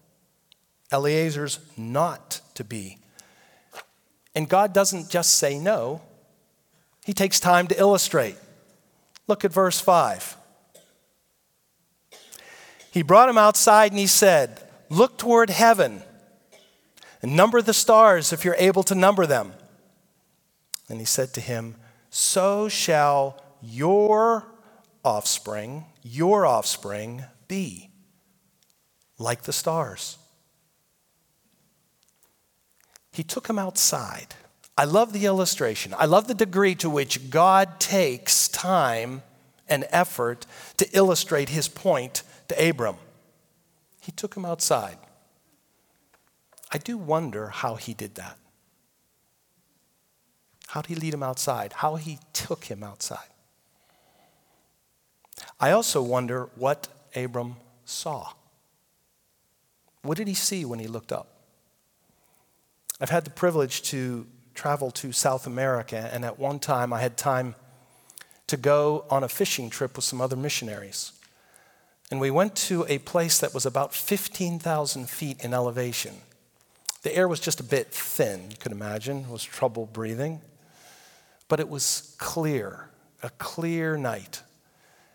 Eliezer's 0.94 1.60
not 1.76 2.40
to 2.54 2.64
be. 2.64 3.00
And 4.36 4.50
God 4.50 4.74
doesn't 4.74 5.10
just 5.10 5.36
say 5.36 5.58
no, 5.58 6.02
He 7.06 7.14
takes 7.14 7.40
time 7.40 7.68
to 7.68 7.80
illustrate. 7.80 8.36
Look 9.28 9.46
at 9.46 9.54
verse 9.54 9.80
5. 9.80 10.38
He 12.92 13.02
brought 13.02 13.28
him 13.28 13.38
outside 13.38 13.92
and 13.92 14.00
he 14.00 14.08
said, 14.08 14.62
Look 14.90 15.18
toward 15.18 15.50
heaven 15.50 16.02
and 17.22 17.36
number 17.36 17.62
the 17.62 17.74
stars 17.74 18.32
if 18.32 18.46
you're 18.46 18.56
able 18.58 18.84
to 18.84 18.96
number 18.96 19.26
them. 19.26 19.54
And 20.88 21.00
he 21.00 21.06
said 21.06 21.34
to 21.34 21.42
him, 21.42 21.76
So 22.10 22.70
shall 22.70 23.42
your 23.62 24.46
offspring, 25.04 25.86
your 26.04 26.46
offspring 26.46 27.26
be 27.48 27.90
like 29.18 29.44
the 29.44 29.54
stars. 29.54 30.18
He 33.16 33.24
took 33.24 33.48
him 33.48 33.58
outside. 33.58 34.36
I 34.78 34.84
love 34.84 35.14
the 35.14 35.26
illustration. 35.26 35.96
I 35.98 36.04
love 36.04 36.28
the 36.28 36.34
degree 36.34 36.76
to 36.76 36.90
which 36.90 37.30
God 37.30 37.80
takes 37.80 38.50
time 38.50 39.24
and 39.70 39.88
effort 39.90 40.46
to 40.76 40.90
illustrate 40.92 41.48
his 41.48 41.70
point 41.70 42.24
to 42.50 42.70
Abram. 42.70 42.98
He 44.02 44.12
took 44.12 44.36
him 44.36 44.44
outside. 44.44 44.98
I 46.74 46.78
do 46.78 46.98
wonder 46.98 47.48
how 47.48 47.76
he 47.76 47.94
did 47.94 48.16
that. 48.16 48.38
How 50.68 50.82
did 50.82 50.90
he 50.90 50.96
lead 50.96 51.14
him 51.14 51.24
outside? 51.24 51.72
How 51.72 51.96
he 51.96 52.20
took 52.34 52.66
him 52.66 52.84
outside. 52.84 53.30
I 55.58 55.72
also 55.72 56.04
wonder 56.04 56.50
what 56.56 56.90
Abram 57.16 57.56
saw. 57.86 58.34
What 60.02 60.18
did 60.18 60.28
he 60.28 60.34
see 60.34 60.66
when 60.66 60.80
he 60.80 60.88
looked 60.88 61.14
up? 61.14 61.35
I've 63.00 63.10
had 63.10 63.26
the 63.26 63.32
privilege 63.32 63.82
to 63.84 64.26
travel 64.54 64.90
to 64.92 65.12
South 65.12 65.48
America, 65.48 66.10
and 66.14 66.24
at 66.24 66.40
one 66.40 66.60
time 66.60 66.94
I 66.94 67.02
had 67.02 67.18
time 67.18 67.56
to 68.48 68.58
go 68.58 69.06
on 69.10 69.24
a 69.24 69.28
fishing 69.28 69.70
trip 69.70 69.96
with 69.96 70.06
some 70.06 70.22
other 70.22 70.36
missionaries. 70.36 71.12
And 72.12 72.20
we 72.20 72.32
went 72.32 72.56
to 72.56 72.86
a 72.88 73.00
place 73.00 73.40
that 73.40 73.54
was 73.54 73.66
about 73.66 73.94
15,000 73.94 75.10
feet 75.10 75.44
in 75.44 75.54
elevation. 75.54 76.16
The 77.02 77.16
air 77.16 77.28
was 77.28 77.40
just 77.40 77.60
a 77.60 77.64
bit 77.64 77.92
thin, 77.92 78.52
you 78.52 78.58
could 78.58 78.72
imagine. 78.72 79.22
It 79.22 79.30
was 79.30 79.44
trouble 79.44 79.88
breathing. 79.88 80.42
But 81.48 81.60
it 81.60 81.68
was 81.68 82.16
clear, 82.18 82.90
a 83.22 83.30
clear 83.32 83.98
night. 83.98 84.42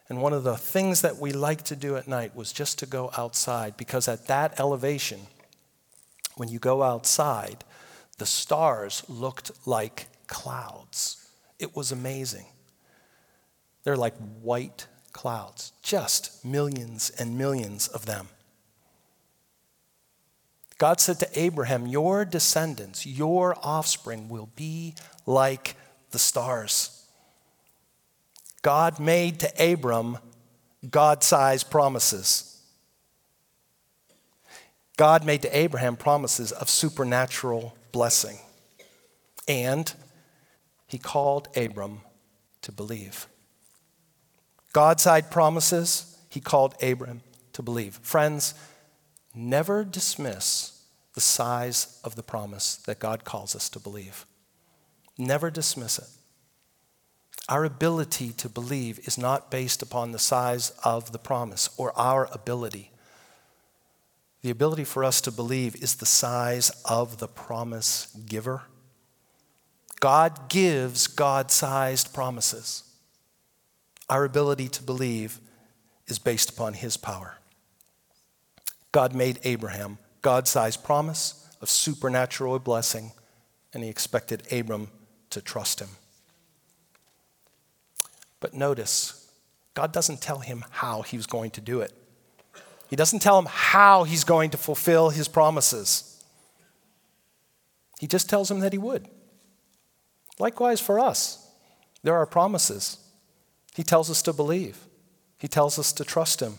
And 0.08 0.20
one 0.20 0.32
of 0.32 0.42
the 0.42 0.56
things 0.56 1.00
that 1.02 1.18
we 1.18 1.32
liked 1.32 1.66
to 1.66 1.76
do 1.76 1.96
at 1.96 2.08
night 2.08 2.34
was 2.34 2.52
just 2.52 2.78
to 2.80 2.86
go 2.86 3.10
outside 3.16 3.76
because 3.76 4.08
at 4.08 4.26
that 4.26 4.58
elevation, 4.58 5.20
when 6.34 6.48
you 6.48 6.58
go 6.58 6.82
outside, 6.82 7.64
the 8.20 8.26
stars 8.26 9.02
looked 9.08 9.50
like 9.66 10.08
clouds. 10.26 11.26
It 11.58 11.74
was 11.74 11.90
amazing. 11.90 12.44
They're 13.82 13.96
like 13.96 14.14
white 14.42 14.86
clouds, 15.14 15.72
just 15.82 16.44
millions 16.44 17.08
and 17.18 17.38
millions 17.38 17.88
of 17.88 18.04
them. 18.04 18.28
God 20.76 21.00
said 21.00 21.18
to 21.20 21.28
Abraham, 21.34 21.86
Your 21.86 22.26
descendants, 22.26 23.06
your 23.06 23.56
offspring 23.62 24.28
will 24.28 24.50
be 24.54 24.94
like 25.24 25.76
the 26.10 26.18
stars. 26.18 27.06
God 28.60 29.00
made 29.00 29.40
to 29.40 29.72
Abram 29.72 30.18
God 30.90 31.22
sized 31.22 31.70
promises. 31.70 32.60
God 34.98 35.24
made 35.24 35.40
to 35.40 35.56
Abraham 35.56 35.96
promises 35.96 36.52
of 36.52 36.68
supernatural 36.68 37.74
blessing. 37.92 38.38
And 39.48 39.92
he 40.86 40.98
called 40.98 41.48
Abram 41.56 42.00
to 42.62 42.72
believe. 42.72 43.26
God 44.72 45.00
side 45.00 45.30
promises, 45.30 46.18
he 46.28 46.40
called 46.40 46.74
Abram 46.82 47.22
to 47.52 47.62
believe. 47.62 47.96
Friends, 48.02 48.54
never 49.34 49.84
dismiss 49.84 50.84
the 51.14 51.20
size 51.20 52.00
of 52.04 52.14
the 52.14 52.22
promise 52.22 52.76
that 52.76 52.98
God 52.98 53.24
calls 53.24 53.56
us 53.56 53.68
to 53.70 53.80
believe. 53.80 54.26
Never 55.18 55.50
dismiss 55.50 55.98
it. 55.98 56.08
Our 57.48 57.64
ability 57.64 58.30
to 58.34 58.48
believe 58.48 59.00
is 59.08 59.18
not 59.18 59.50
based 59.50 59.82
upon 59.82 60.12
the 60.12 60.18
size 60.20 60.70
of 60.84 61.10
the 61.10 61.18
promise 61.18 61.68
or 61.76 61.92
our 61.98 62.28
ability. 62.32 62.89
The 64.42 64.50
ability 64.50 64.84
for 64.84 65.04
us 65.04 65.20
to 65.22 65.32
believe 65.32 65.82
is 65.82 65.96
the 65.96 66.06
size 66.06 66.70
of 66.84 67.18
the 67.18 67.28
promise 67.28 68.06
giver. 68.26 68.62
God 70.00 70.48
gives 70.48 71.06
God 71.06 71.50
sized 71.50 72.14
promises. 72.14 72.84
Our 74.08 74.24
ability 74.24 74.68
to 74.68 74.82
believe 74.82 75.38
is 76.06 76.18
based 76.18 76.50
upon 76.50 76.74
his 76.74 76.96
power. 76.96 77.36
God 78.92 79.14
made 79.14 79.38
Abraham 79.44 79.98
God 80.22 80.46
sized 80.46 80.84
promise 80.84 81.48
of 81.62 81.70
supernatural 81.70 82.58
blessing, 82.58 83.12
and 83.72 83.82
he 83.82 83.88
expected 83.88 84.42
Abram 84.52 84.88
to 85.30 85.40
trust 85.40 85.80
him. 85.80 85.88
But 88.40 88.54
notice, 88.54 89.30
God 89.74 89.92
doesn't 89.92 90.20
tell 90.20 90.40
him 90.40 90.64
how 90.70 91.02
he 91.02 91.16
was 91.16 91.26
going 91.26 91.50
to 91.52 91.60
do 91.60 91.80
it. 91.80 91.92
He 92.90 92.96
doesn't 92.96 93.20
tell 93.20 93.38
him 93.38 93.46
how 93.48 94.02
he's 94.02 94.24
going 94.24 94.50
to 94.50 94.56
fulfill 94.56 95.10
his 95.10 95.28
promises. 95.28 96.22
He 98.00 98.08
just 98.08 98.28
tells 98.28 98.50
him 98.50 98.58
that 98.60 98.72
he 98.72 98.78
would. 98.78 99.08
Likewise 100.40 100.80
for 100.80 100.98
us, 100.98 101.48
there 102.02 102.16
are 102.16 102.26
promises. 102.26 102.98
He 103.76 103.84
tells 103.84 104.10
us 104.10 104.22
to 104.22 104.32
believe, 104.32 104.76
he 105.38 105.46
tells 105.46 105.78
us 105.78 105.92
to 105.92 106.04
trust 106.04 106.40
him. 106.40 106.58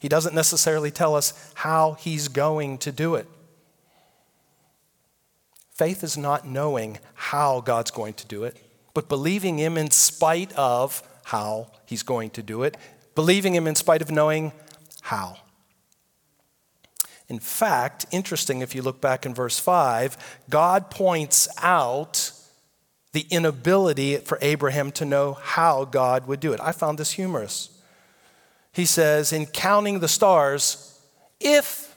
He 0.00 0.08
doesn't 0.08 0.34
necessarily 0.34 0.92
tell 0.92 1.16
us 1.16 1.52
how 1.54 1.94
he's 1.94 2.28
going 2.28 2.78
to 2.78 2.92
do 2.92 3.16
it. 3.16 3.26
Faith 5.72 6.04
is 6.04 6.16
not 6.16 6.46
knowing 6.46 6.98
how 7.14 7.60
God's 7.60 7.90
going 7.90 8.14
to 8.14 8.26
do 8.26 8.44
it, 8.44 8.56
but 8.94 9.08
believing 9.08 9.58
him 9.58 9.76
in 9.76 9.90
spite 9.90 10.52
of 10.52 11.02
how 11.24 11.72
he's 11.86 12.02
going 12.02 12.30
to 12.30 12.42
do 12.42 12.62
it, 12.62 12.76
believing 13.14 13.54
him 13.54 13.66
in 13.66 13.74
spite 13.74 14.02
of 14.02 14.10
knowing 14.10 14.52
how. 15.00 15.38
In 17.32 17.38
fact, 17.38 18.04
interesting 18.10 18.60
if 18.60 18.74
you 18.74 18.82
look 18.82 19.00
back 19.00 19.24
in 19.24 19.34
verse 19.34 19.58
5, 19.58 20.42
God 20.50 20.90
points 20.90 21.48
out 21.62 22.30
the 23.12 23.26
inability 23.30 24.18
for 24.18 24.36
Abraham 24.42 24.92
to 24.92 25.06
know 25.06 25.38
how 25.40 25.86
God 25.86 26.26
would 26.26 26.40
do 26.40 26.52
it. 26.52 26.60
I 26.60 26.72
found 26.72 26.98
this 26.98 27.12
humorous. 27.12 27.70
He 28.70 28.84
says, 28.84 29.32
in 29.32 29.46
counting 29.46 30.00
the 30.00 30.08
stars, 30.08 31.00
if 31.40 31.96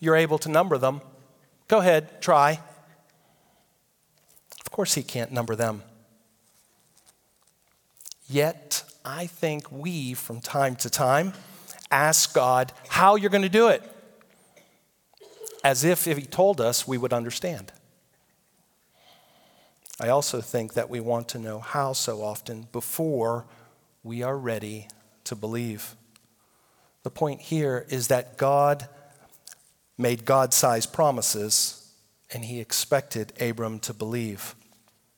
you're 0.00 0.16
able 0.16 0.36
to 0.36 0.50
number 0.50 0.76
them, 0.76 1.00
go 1.66 1.78
ahead, 1.78 2.20
try. 2.20 2.60
Of 4.60 4.70
course, 4.70 4.92
he 4.92 5.02
can't 5.02 5.32
number 5.32 5.56
them. 5.56 5.82
Yet, 8.28 8.84
I 9.02 9.28
think 9.28 9.72
we, 9.72 10.12
from 10.12 10.42
time 10.42 10.76
to 10.76 10.90
time, 10.90 11.32
ask 11.90 12.34
God 12.34 12.74
how 12.88 13.16
you're 13.16 13.30
going 13.30 13.40
to 13.40 13.48
do 13.48 13.68
it, 13.68 13.82
as 15.64 15.84
if 15.84 16.06
if 16.06 16.18
He 16.18 16.24
told 16.24 16.60
us, 16.60 16.86
we 16.86 16.98
would 16.98 17.12
understand. 17.12 17.72
I 20.00 20.08
also 20.08 20.40
think 20.40 20.74
that 20.74 20.88
we 20.88 21.00
want 21.00 21.28
to 21.30 21.38
know 21.38 21.58
how 21.58 21.92
so 21.92 22.22
often 22.22 22.68
before 22.70 23.46
we 24.04 24.22
are 24.22 24.38
ready 24.38 24.86
to 25.24 25.34
believe. 25.34 25.96
The 27.02 27.10
point 27.10 27.40
here 27.40 27.84
is 27.88 28.08
that 28.08 28.36
God 28.36 28.88
made 29.96 30.24
God 30.24 30.54
sized 30.54 30.92
promises 30.92 31.92
and 32.32 32.44
he 32.44 32.60
expected 32.60 33.32
Abram 33.40 33.80
to 33.80 33.94
believe, 33.94 34.54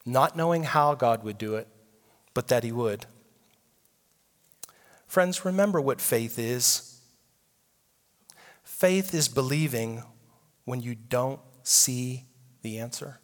not 0.07 0.37
knowing 0.37 0.63
how 0.63 0.95
God 0.95 1.25
would 1.25 1.39
do 1.39 1.57
it, 1.57 1.69
but 2.33 2.49
that 2.49 2.65
he 2.65 2.73
would. 2.73 3.07
Friends, 5.07 5.45
remember 5.45 5.81
what 5.81 6.01
faith 6.01 6.39
is. 6.39 7.01
Faith 8.63 9.13
is 9.13 9.29
believing 9.29 10.05
when 10.65 10.81
you 10.81 10.95
don't 10.95 11.41
see 11.63 12.25
the 12.63 12.79
answer. 12.79 13.21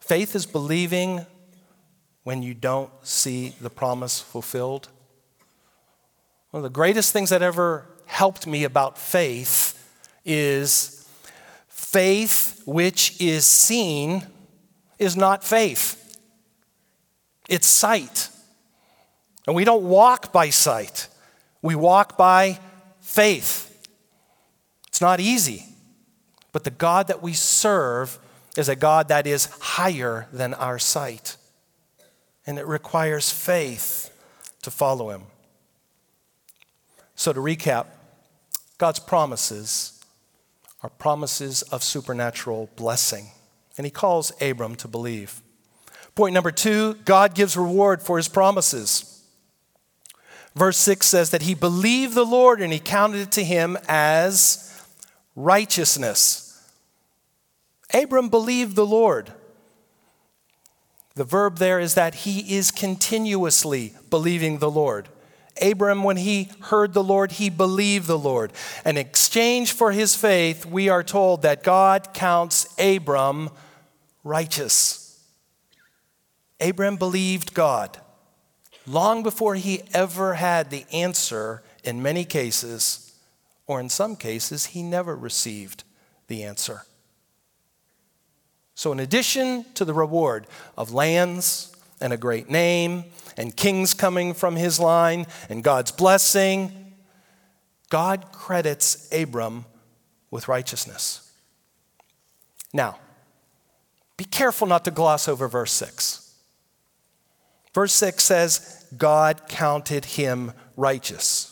Faith 0.00 0.34
is 0.34 0.46
believing 0.46 1.26
when 2.24 2.42
you 2.42 2.54
don't 2.54 2.90
see 3.02 3.54
the 3.60 3.70
promise 3.70 4.20
fulfilled. 4.20 4.88
One 6.50 6.60
of 6.60 6.64
the 6.64 6.70
greatest 6.70 7.12
things 7.12 7.30
that 7.30 7.42
ever 7.42 7.86
helped 8.06 8.46
me 8.46 8.64
about 8.64 8.98
faith 8.98 9.78
is 10.24 11.08
faith 11.68 12.62
which 12.66 13.20
is 13.20 13.46
seen 13.46 14.26
is 14.98 15.16
not 15.16 15.42
faith. 15.42 16.18
It's 17.48 17.66
sight. 17.66 18.28
And 19.46 19.56
we 19.56 19.64
don't 19.64 19.84
walk 19.84 20.32
by 20.32 20.50
sight, 20.50 21.08
we 21.60 21.74
walk 21.74 22.16
by 22.16 22.58
faith. 23.00 23.71
It's 24.92 25.00
not 25.00 25.20
easy, 25.20 25.64
but 26.52 26.64
the 26.64 26.70
God 26.70 27.06
that 27.08 27.22
we 27.22 27.32
serve 27.32 28.18
is 28.58 28.68
a 28.68 28.76
God 28.76 29.08
that 29.08 29.26
is 29.26 29.46
higher 29.58 30.28
than 30.34 30.52
our 30.52 30.78
sight. 30.78 31.38
And 32.46 32.58
it 32.58 32.66
requires 32.66 33.30
faith 33.30 34.10
to 34.60 34.70
follow 34.70 35.08
him. 35.08 35.22
So, 37.14 37.32
to 37.32 37.40
recap, 37.40 37.86
God's 38.76 38.98
promises 38.98 39.98
are 40.82 40.90
promises 40.90 41.62
of 41.62 41.82
supernatural 41.82 42.68
blessing. 42.76 43.28
And 43.78 43.86
he 43.86 43.90
calls 43.90 44.30
Abram 44.42 44.74
to 44.76 44.88
believe. 44.88 45.40
Point 46.14 46.34
number 46.34 46.50
two 46.50 46.98
God 47.06 47.34
gives 47.34 47.56
reward 47.56 48.02
for 48.02 48.18
his 48.18 48.28
promises. 48.28 49.08
Verse 50.54 50.76
6 50.76 51.06
says 51.06 51.30
that 51.30 51.40
he 51.40 51.54
believed 51.54 52.14
the 52.14 52.26
Lord 52.26 52.60
and 52.60 52.74
he 52.74 52.78
counted 52.78 53.20
it 53.20 53.32
to 53.32 53.44
him 53.44 53.78
as 53.88 54.71
righteousness. 55.34 56.48
Abram 57.92 58.28
believed 58.28 58.76
the 58.76 58.86
Lord. 58.86 59.32
The 61.14 61.24
verb 61.24 61.58
there 61.58 61.78
is 61.78 61.94
that 61.94 62.14
he 62.14 62.56
is 62.56 62.70
continuously 62.70 63.92
believing 64.08 64.58
the 64.58 64.70
Lord. 64.70 65.08
Abram, 65.60 66.02
when 66.02 66.16
he 66.16 66.48
heard 66.62 66.94
the 66.94 67.04
Lord, 67.04 67.32
he 67.32 67.50
believed 67.50 68.06
the 68.06 68.18
Lord. 68.18 68.52
In 68.86 68.96
exchange 68.96 69.72
for 69.72 69.92
his 69.92 70.16
faith, 70.16 70.64
we 70.64 70.88
are 70.88 71.02
told 71.02 71.42
that 71.42 71.62
God 71.62 72.14
counts 72.14 72.74
Abram 72.78 73.50
righteous. 74.24 75.20
Abram 76.60 76.96
believed 76.96 77.52
God 77.52 77.98
long 78.86 79.22
before 79.22 79.54
he 79.54 79.82
ever 79.92 80.34
had 80.34 80.70
the 80.70 80.84
answer 80.92 81.62
in 81.84 82.02
many 82.02 82.24
cases, 82.24 83.01
or 83.66 83.80
in 83.80 83.88
some 83.88 84.16
cases, 84.16 84.66
he 84.66 84.82
never 84.82 85.16
received 85.16 85.84
the 86.28 86.42
answer. 86.42 86.82
So, 88.74 88.92
in 88.92 89.00
addition 89.00 89.64
to 89.74 89.84
the 89.84 89.94
reward 89.94 90.46
of 90.76 90.92
lands 90.92 91.74
and 92.00 92.12
a 92.12 92.16
great 92.16 92.50
name 92.50 93.04
and 93.36 93.56
kings 93.56 93.94
coming 93.94 94.34
from 94.34 94.56
his 94.56 94.80
line 94.80 95.26
and 95.48 95.62
God's 95.62 95.92
blessing, 95.92 96.94
God 97.90 98.32
credits 98.32 99.08
Abram 99.12 99.66
with 100.30 100.48
righteousness. 100.48 101.30
Now, 102.72 102.98
be 104.16 104.24
careful 104.24 104.66
not 104.66 104.84
to 104.86 104.90
gloss 104.90 105.28
over 105.28 105.48
verse 105.48 105.72
6. 105.72 106.34
Verse 107.74 107.92
6 107.92 108.22
says, 108.22 108.86
God 108.96 109.48
counted 109.48 110.04
him 110.04 110.52
righteous. 110.76 111.51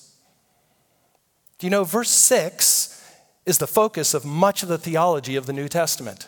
Do 1.61 1.67
you 1.67 1.71
know, 1.71 1.85
verse 1.85 2.09
6 2.09 3.05
is 3.45 3.59
the 3.59 3.67
focus 3.67 4.15
of 4.15 4.25
much 4.25 4.63
of 4.63 4.71
the 4.71 4.79
theology 4.79 5.37
of 5.37 5.45
the 5.45 5.53
New 5.53 5.69
Testament. 5.69 6.27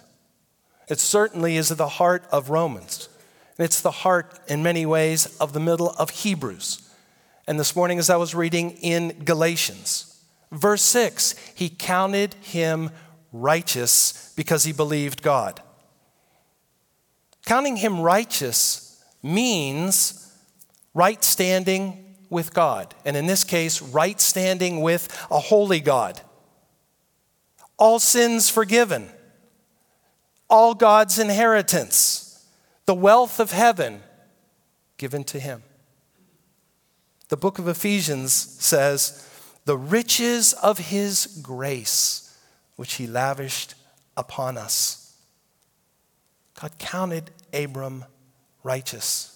It 0.89 1.01
certainly 1.01 1.57
is 1.57 1.71
at 1.71 1.79
the 1.79 1.89
heart 1.89 2.27
of 2.31 2.51
Romans. 2.51 3.09
And 3.57 3.65
it's 3.65 3.81
the 3.81 3.91
heart, 3.91 4.39
in 4.47 4.63
many 4.63 4.85
ways, 4.85 5.35
of 5.39 5.55
the 5.55 5.61
middle 5.61 5.89
of 5.99 6.11
Hebrews. 6.11 6.87
And 7.47 7.59
this 7.59 7.75
morning, 7.75 7.99
as 7.99 8.11
I 8.11 8.17
was 8.17 8.35
reading 8.35 8.73
in 8.73 9.25
Galatians, 9.25 10.23
verse 10.51 10.83
6, 10.83 11.35
he 11.55 11.71
counted 11.71 12.35
him 12.35 12.91
righteous 13.33 14.35
because 14.37 14.65
he 14.65 14.73
believed 14.73 15.23
God. 15.23 15.63
Counting 17.47 17.77
him 17.77 18.01
righteous 18.01 19.03
means 19.23 20.31
right 20.93 21.25
standing 21.25 22.02
with 22.33 22.53
God. 22.53 22.95
And 23.05 23.17
in 23.17 23.27
this 23.27 23.45
case, 23.45 23.81
right 23.81 24.21
standing 24.21 24.81
with 24.81 25.25
a 25.31 25.39
holy 25.39 25.79
God. 25.79 26.21
All 27.79 27.99
sins 28.01 28.49
forgiven. 28.49 29.09
All 30.51 30.75
God's 30.75 31.19
inheritance. 31.19 32.45
The 32.87 32.95
wealth 32.95 33.39
of 33.39 33.53
heaven 33.53 34.01
given 34.97 35.23
to 35.25 35.39
him. 35.39 35.63
The 37.29 37.37
book 37.37 37.59
of 37.59 37.69
Ephesians 37.69 38.33
says, 38.33 39.29
the 39.65 39.79
riches 39.79 40.53
of 40.55 40.79
his 40.79 41.39
grace, 41.43 42.37
which 42.77 42.95
he 42.95 43.07
lavished 43.07 43.75
upon 44.17 44.59
us. 44.59 45.17
God 46.61 46.79
counted 46.79 47.31
Abram 47.53 48.05
righteous. 48.63 49.32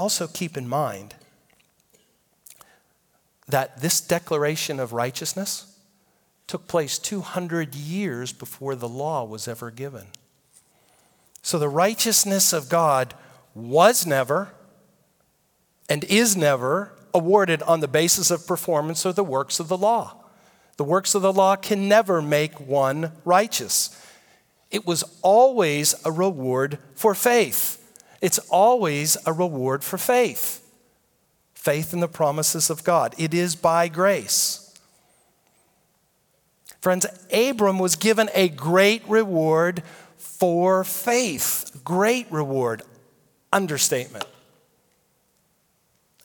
Also, 0.00 0.26
keep 0.26 0.56
in 0.56 0.66
mind 0.66 1.14
that 3.46 3.82
this 3.82 4.00
declaration 4.00 4.80
of 4.80 4.94
righteousness 4.94 5.76
took 6.46 6.66
place 6.66 6.98
200 6.98 7.74
years 7.74 8.32
before 8.32 8.74
the 8.74 8.88
law 8.88 9.24
was 9.24 9.46
ever 9.46 9.70
given. 9.70 10.06
So 11.42 11.58
the 11.58 11.68
righteousness 11.68 12.54
of 12.54 12.70
God 12.70 13.12
was 13.54 14.06
never 14.06 14.52
and 15.86 16.02
is 16.04 16.34
never 16.34 16.92
awarded 17.12 17.62
on 17.64 17.80
the 17.80 17.86
basis 17.86 18.30
of 18.30 18.46
performance 18.46 19.04
or 19.04 19.12
the 19.12 19.22
works 19.22 19.60
of 19.60 19.68
the 19.68 19.76
law. 19.76 20.16
The 20.78 20.84
works 20.84 21.14
of 21.14 21.20
the 21.20 21.30
law 21.30 21.56
can 21.56 21.88
never 21.88 22.22
make 22.22 22.58
one 22.58 23.12
righteous. 23.26 23.94
It 24.70 24.86
was 24.86 25.04
always 25.20 25.94
a 26.06 26.10
reward 26.10 26.78
for 26.94 27.14
faith. 27.14 27.76
It's 28.20 28.38
always 28.50 29.16
a 29.26 29.32
reward 29.32 29.82
for 29.82 29.98
faith. 29.98 30.66
Faith 31.54 31.92
in 31.92 32.00
the 32.00 32.08
promises 32.08 32.70
of 32.70 32.84
God. 32.84 33.14
It 33.18 33.34
is 33.34 33.54
by 33.54 33.88
grace. 33.88 34.66
Friends, 36.80 37.06
Abram 37.32 37.78
was 37.78 37.96
given 37.96 38.30
a 38.34 38.48
great 38.48 39.06
reward 39.06 39.82
for 40.16 40.84
faith. 40.84 41.80
Great 41.84 42.30
reward. 42.30 42.82
Understatement. 43.52 44.24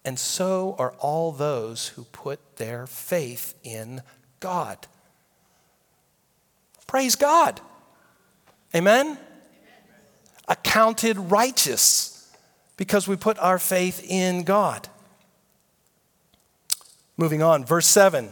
And 0.06 0.20
so 0.20 0.76
are 0.78 0.94
all 1.00 1.32
those 1.32 1.90
who 1.90 2.04
put 2.06 2.58
their 2.58 2.88
faith 2.88 3.56
in 3.64 4.02
God. 4.40 4.88
Praise 6.88 7.16
God. 7.16 7.60
Amen? 8.74 9.18
Accounted 10.48 11.18
righteous 11.18 12.36
because 12.78 13.08
we 13.08 13.16
put 13.16 13.38
our 13.40 13.60
faith 13.60 14.06
in 14.08 14.44
God. 14.44 14.88
Moving 17.18 17.42
on, 17.42 17.66
verse 17.66 17.88
7. 17.88 18.30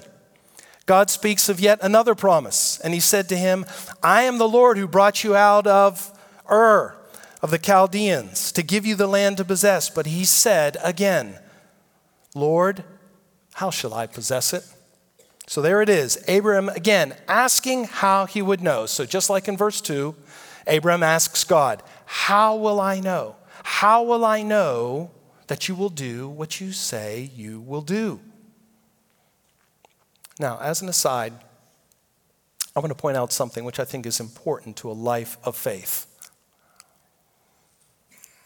God 0.85 1.09
speaks 1.09 1.47
of 1.47 1.61
yet 1.61 1.79
another 1.81 2.13
promise, 2.13 2.79
and 2.81 2.93
he 2.93 2.99
said 2.99 3.29
to 3.29 3.37
him, 3.37 3.65
I 4.01 4.23
am 4.23 4.37
the 4.37 4.49
Lord 4.49 4.77
who 4.77 4.87
brought 4.87 5.23
you 5.23 5.35
out 5.35 5.65
of 5.65 6.11
Ur 6.51 6.97
of 7.41 7.51
the 7.51 7.57
Chaldeans 7.57 8.51
to 8.51 8.63
give 8.63 8.85
you 8.85 8.95
the 8.95 9.07
land 9.07 9.37
to 9.37 9.45
possess. 9.45 9.89
But 9.89 10.07
he 10.07 10.25
said 10.25 10.77
again, 10.83 11.39
Lord, 12.35 12.83
how 13.53 13.69
shall 13.69 13.93
I 13.93 14.07
possess 14.07 14.53
it? 14.53 14.65
So 15.47 15.61
there 15.61 15.81
it 15.81 15.89
is. 15.89 16.21
Abraham 16.27 16.69
again 16.69 17.15
asking 17.27 17.85
how 17.85 18.25
he 18.25 18.41
would 18.41 18.61
know. 18.61 18.85
So 18.85 19.05
just 19.05 19.29
like 19.29 19.47
in 19.47 19.57
verse 19.57 19.81
2, 19.81 20.15
Abraham 20.67 21.03
asks 21.03 21.43
God, 21.43 21.83
How 22.05 22.55
will 22.55 22.79
I 22.79 22.99
know? 22.99 23.35
How 23.63 24.03
will 24.03 24.25
I 24.25 24.41
know 24.41 25.11
that 25.47 25.67
you 25.67 25.75
will 25.75 25.89
do 25.89 26.27
what 26.27 26.59
you 26.59 26.71
say 26.71 27.31
you 27.35 27.59
will 27.59 27.81
do? 27.81 28.19
Now, 30.39 30.59
as 30.61 30.81
an 30.81 30.89
aside, 30.89 31.33
I 32.75 32.79
want 32.79 32.89
to 32.89 32.95
point 32.95 33.17
out 33.17 33.31
something 33.31 33.63
which 33.63 33.79
I 33.79 33.85
think 33.85 34.05
is 34.05 34.19
important 34.19 34.77
to 34.77 34.89
a 34.89 34.93
life 34.93 35.37
of 35.43 35.55
faith. 35.55 36.07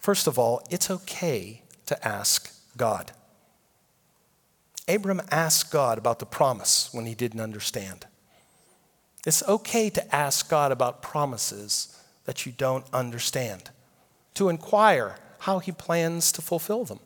First 0.02 0.28
of 0.28 0.38
all, 0.38 0.62
it's 0.70 0.90
okay 0.90 1.64
to 1.86 2.08
ask 2.08 2.54
God. 2.76 3.12
Abram 4.88 5.22
asked 5.32 5.72
God 5.72 5.98
about 5.98 6.20
the 6.20 6.26
promise 6.26 6.90
when 6.94 7.06
he 7.06 7.16
didn't 7.16 7.42
understand. 7.42 8.06
It's 9.26 9.44
okay 9.48 9.90
to 9.90 10.16
ask 10.16 10.50
God 10.50 10.72
about 10.72 11.02
promises 11.02 11.97
that 12.28 12.46
you 12.46 12.52
don't 12.52 12.86
understand, 12.94 13.72
to 14.34 14.50
inquire 14.50 15.16
how 15.40 15.60
he 15.60 15.72
plans 15.72 16.32
to 16.34 16.42
fulfill 16.42 16.84
them. 16.84 17.00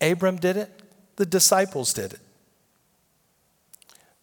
Abram 0.00 0.36
did 0.36 0.56
it, 0.56 0.82
the 1.16 1.26
disciples 1.26 1.92
did 1.92 2.14
it. 2.14 2.20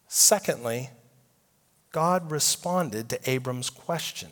Secondly, 0.08 0.90
God 1.92 2.32
responded 2.32 3.08
to 3.08 3.30
Abram's 3.30 3.70
question. 3.70 4.30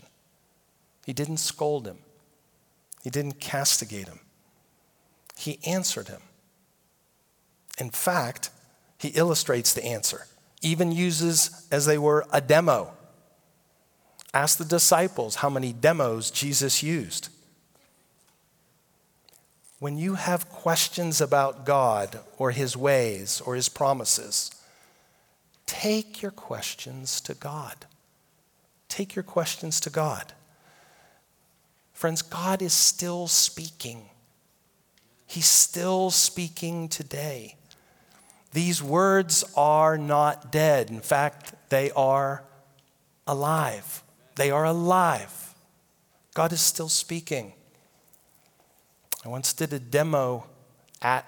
He 1.07 1.13
didn't 1.13 1.37
scold 1.37 1.87
him, 1.87 1.99
he 3.05 3.11
didn't 3.11 3.39
castigate 3.39 4.09
him, 4.09 4.21
he 5.37 5.61
answered 5.65 6.09
him. 6.09 6.23
In 7.79 7.91
fact, 7.91 8.51
he 8.99 9.09
illustrates 9.11 9.73
the 9.73 9.85
answer, 9.85 10.27
even 10.63 10.91
uses, 10.91 11.69
as 11.71 11.87
they 11.87 11.99
were, 11.99 12.27
a 12.33 12.41
demo. 12.41 12.93
Ask 14.35 14.59
the 14.59 14.65
disciples 14.65 15.37
how 15.37 15.49
many 15.49 15.73
demos 15.73 16.29
Jesus 16.33 16.83
used. 16.83 17.29
When 19.79 19.97
you 19.97 20.15
have 20.15 20.49
questions 20.49 21.21
about 21.21 21.65
God 21.65 22.19
or 22.37 22.51
his 22.51 22.77
ways 22.77 23.41
or 23.41 23.55
his 23.55 23.69
promises, 23.69 24.51
take 25.67 26.21
your 26.21 26.33
questions 26.33 27.21
to 27.23 27.35
God. 27.35 27.87
Take 28.89 29.15
your 29.15 29.23
questions 29.23 29.79
to 29.81 29.91
God. 29.91 30.33
Friends, 31.93 32.21
God 32.21 32.61
is 32.61 32.73
still 32.73 33.29
speaking. 33.29 34.09
He's 35.27 35.47
still 35.47 36.11
speaking 36.11 36.89
today. 36.89 37.55
These 38.53 38.83
words 38.83 39.45
are 39.57 39.97
not 39.97 40.51
dead. 40.51 40.91
In 40.91 41.01
fact, 41.01 41.55
they 41.69 41.93
are 41.93 42.43
alive. 43.27 44.04
They 44.37 44.51
are 44.51 44.65
alive. 44.65 45.55
God 46.35 46.53
is 46.53 46.61
still 46.61 46.89
speaking. 46.89 47.53
I 49.25 49.29
once 49.29 49.53
did 49.53 49.73
a 49.73 49.79
demo 49.79 50.47
at 51.01 51.27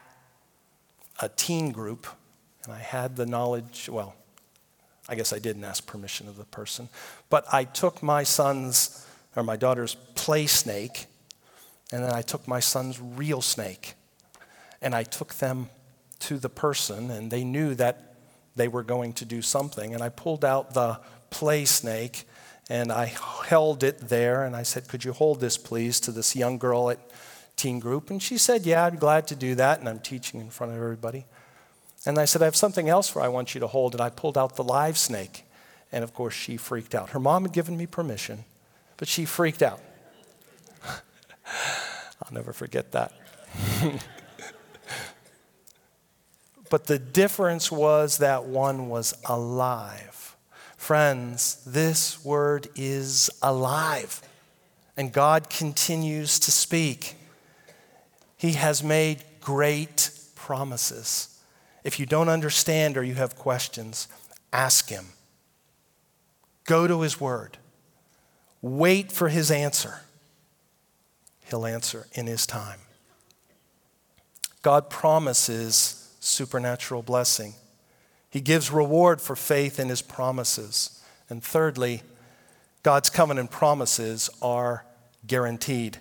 a 1.21 1.29
teen 1.29 1.73
group, 1.73 2.07
and 2.65 2.73
I 2.73 2.79
had 2.79 3.17
the 3.17 3.27
knowledge, 3.27 3.89
well, 3.91 4.15
I 5.09 5.15
guess 5.15 5.33
I 5.33 5.39
didn't 5.39 5.65
ask 5.65 5.87
permission 5.87 6.29
of 6.29 6.37
the 6.37 6.45
person, 6.45 6.89
but 7.31 7.45
I 7.53 7.65
took 7.65 8.03
my 8.03 8.23
son's 8.23 9.07
or 9.37 9.43
my 9.43 9.57
daughter's 9.57 9.95
play 10.15 10.47
snake, 10.47 11.07
and 11.93 12.03
then 12.03 12.13
I 12.13 12.23
took 12.23 12.49
my 12.49 12.59
son's 12.59 12.99
real 13.01 13.43
snake, 13.43 13.95
and 14.81 14.95
I 14.95 15.05
took 15.05 15.35
them 15.35 15.69
to 16.21 16.39
the 16.39 16.49
person, 16.49 17.11
and 17.11 17.31
they 17.31 17.45
knew 17.45 17.75
that 17.75 18.15
they 18.57 18.67
were 18.67 18.83
going 18.83 19.13
to 19.13 19.25
do 19.27 19.43
something. 19.43 19.93
And 19.93 20.03
I 20.03 20.09
pulled 20.09 20.45
out 20.45 20.73
the 20.73 20.99
play 21.29 21.67
snake 21.67 22.27
and 22.69 22.91
I 22.91 23.15
held 23.47 23.85
it 23.85 24.09
there 24.09 24.45
and 24.45 24.57
I 24.57 24.63
said, 24.65 24.89
Could 24.89 25.05
you 25.05 25.13
hold 25.13 25.41
this, 25.41 25.57
please, 25.57 26.01
to 26.01 26.11
this 26.11 26.35
young 26.35 26.59
girl 26.59 26.91
at 26.91 26.99
teen 27.57 27.79
group? 27.79 28.11
And 28.11 28.21
she 28.23 28.39
said, 28.39 28.67
Yeah, 28.67 28.85
I'm 28.85 28.97
glad 28.97 29.29
to 29.29 29.37
do 29.37 29.55
that. 29.55 29.79
And 29.79 29.89
I'm 29.89 30.01
teaching 30.01 30.41
in 30.41 30.51
front 30.51 30.73
of 30.73 30.79
everybody. 30.79 31.27
And 32.05 32.19
I 32.19 32.25
said, 32.25 32.43
I 32.43 32.47
have 32.47 32.57
something 32.57 32.89
else 32.89 33.15
where 33.15 33.25
I 33.25 33.29
want 33.29 33.55
you 33.55 33.61
to 33.61 33.67
hold. 33.67 33.95
And 33.95 34.01
I 34.01 34.11
pulled 34.11 34.37
out 34.37 34.57
the 34.57 34.65
live 34.65 34.99
snake. 34.99 35.45
And 35.93 36.03
of 36.03 36.13
course, 36.13 36.35
she 36.35 36.57
freaked 36.57 36.95
out. 36.95 37.11
Her 37.11 37.21
mom 37.21 37.43
had 37.43 37.53
given 37.53 37.77
me 37.77 37.87
permission, 37.87 38.45
but 38.97 39.07
she 39.07 39.25
freaked 39.25 39.63
out. 39.63 39.81
I'll 40.85 42.33
never 42.33 42.53
forget 42.53 42.91
that. 42.93 43.13
but 46.71 46.87
the 46.87 46.99
difference 46.99 47.71
was 47.71 48.19
that 48.19 48.45
one 48.45 48.89
was 48.89 49.15
alive. 49.25 50.16
Friends, 50.87 51.65
this 51.67 52.25
word 52.25 52.69
is 52.77 53.29
alive, 53.43 54.23
and 54.97 55.13
God 55.13 55.51
continues 55.51 56.39
to 56.39 56.53
speak. 56.53 57.17
He 58.37 58.53
has 58.53 58.85
made 58.85 59.25
great 59.41 60.11
promises. 60.37 61.41
If 61.83 61.99
you 61.99 62.07
don't 62.07 62.29
understand 62.29 62.97
or 62.97 63.03
you 63.03 63.15
have 63.15 63.35
questions, 63.35 64.07
ask 64.53 64.89
Him. 64.89 65.07
Go 66.67 66.87
to 66.87 67.01
His 67.01 67.21
Word. 67.21 67.59
Wait 68.63 69.11
for 69.11 69.29
His 69.29 69.51
answer. 69.51 70.03
He'll 71.51 71.67
answer 71.67 72.07
in 72.13 72.29
His 72.29 72.47
time. 72.47 72.79
God 74.63 74.89
promises 74.89 76.15
supernatural 76.21 77.03
blessing. 77.03 77.55
He 78.37 78.43
gives 78.43 78.71
reward 78.71 79.23
for 79.23 79.35
faith 79.35 79.81
in 79.81 79.89
his 79.89 80.03
promises. 80.03 81.03
And 81.31 81.43
thirdly, 81.43 82.03
God's 82.83 83.09
covenant 83.09 83.51
promises 83.51 84.29
are 84.43 84.85
guaranteed. 85.27 85.97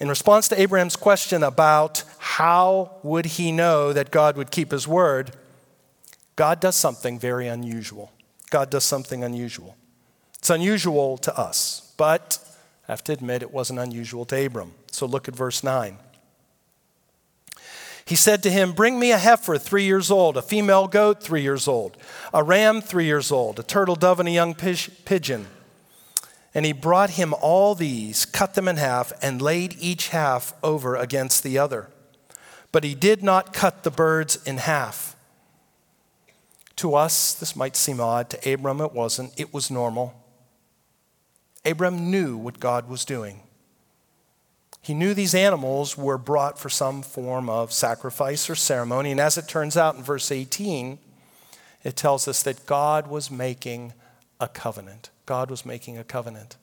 In 0.00 0.08
response 0.08 0.48
to 0.48 0.60
Abraham's 0.60 0.96
question 0.96 1.44
about 1.44 2.02
how 2.18 2.96
would 3.04 3.26
he 3.26 3.52
know 3.52 3.92
that 3.92 4.10
God 4.10 4.36
would 4.36 4.50
keep 4.50 4.72
his 4.72 4.88
word, 4.88 5.30
God 6.34 6.58
does 6.58 6.74
something 6.74 7.20
very 7.20 7.46
unusual. 7.46 8.10
God 8.50 8.68
does 8.68 8.82
something 8.82 9.22
unusual. 9.22 9.76
It's 10.40 10.50
unusual 10.50 11.18
to 11.18 11.38
us, 11.38 11.94
but 11.96 12.40
I 12.88 12.90
have 12.90 13.04
to 13.04 13.12
admit 13.12 13.42
it 13.42 13.52
wasn't 13.52 13.78
unusual 13.78 14.24
to 14.24 14.46
Abram. 14.46 14.72
So 14.90 15.06
look 15.06 15.28
at 15.28 15.36
verse 15.36 15.62
9. 15.62 15.98
He 18.04 18.16
said 18.16 18.42
to 18.42 18.50
him, 18.50 18.72
Bring 18.72 18.98
me 18.98 19.12
a 19.12 19.18
heifer 19.18 19.58
three 19.58 19.84
years 19.84 20.10
old, 20.10 20.36
a 20.36 20.42
female 20.42 20.88
goat 20.88 21.22
three 21.22 21.42
years 21.42 21.68
old, 21.68 21.96
a 22.34 22.42
ram 22.42 22.80
three 22.80 23.04
years 23.04 23.30
old, 23.30 23.58
a 23.58 23.62
turtle 23.62 23.94
dove, 23.94 24.20
and 24.20 24.28
a 24.28 24.32
young 24.32 24.54
pigeon. 24.54 25.46
And 26.54 26.66
he 26.66 26.72
brought 26.72 27.10
him 27.10 27.34
all 27.40 27.74
these, 27.74 28.24
cut 28.24 28.54
them 28.54 28.68
in 28.68 28.76
half, 28.76 29.12
and 29.22 29.40
laid 29.40 29.76
each 29.80 30.08
half 30.08 30.52
over 30.62 30.96
against 30.96 31.42
the 31.42 31.58
other. 31.58 31.88
But 32.72 32.84
he 32.84 32.94
did 32.94 33.22
not 33.22 33.52
cut 33.52 33.82
the 33.82 33.90
birds 33.90 34.42
in 34.44 34.58
half. 34.58 35.16
To 36.76 36.94
us, 36.94 37.34
this 37.34 37.54
might 37.54 37.76
seem 37.76 38.00
odd. 38.00 38.30
To 38.30 38.52
Abram, 38.52 38.80
it 38.80 38.92
wasn't. 38.92 39.32
It 39.38 39.54
was 39.54 39.70
normal. 39.70 40.14
Abram 41.64 42.10
knew 42.10 42.36
what 42.36 42.60
God 42.60 42.88
was 42.88 43.04
doing. 43.04 43.42
He 44.82 44.94
knew 44.94 45.14
these 45.14 45.34
animals 45.34 45.96
were 45.96 46.18
brought 46.18 46.58
for 46.58 46.68
some 46.68 47.02
form 47.02 47.48
of 47.48 47.72
sacrifice 47.72 48.50
or 48.50 48.56
ceremony. 48.56 49.12
And 49.12 49.20
as 49.20 49.38
it 49.38 49.46
turns 49.46 49.76
out 49.76 49.94
in 49.94 50.02
verse 50.02 50.32
18, 50.32 50.98
it 51.84 51.94
tells 51.94 52.26
us 52.26 52.42
that 52.42 52.66
God 52.66 53.06
was 53.06 53.30
making 53.30 53.92
a 54.40 54.48
covenant. 54.48 55.10
God 55.24 55.50
was 55.50 55.64
making 55.64 55.98
a 55.98 56.04
covenant. 56.04 56.56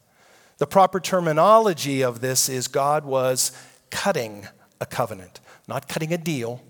The 0.58 0.68
proper 0.68 1.00
terminology 1.00 2.02
of 2.02 2.20
this 2.20 2.50
is 2.50 2.68
God 2.68 3.06
was 3.06 3.54
cutting 3.90 4.48
a 4.82 4.86
covenant, 4.86 5.40
not 5.70 5.88
cutting 5.88 6.14
a 6.14 6.18
deal, 6.18 6.62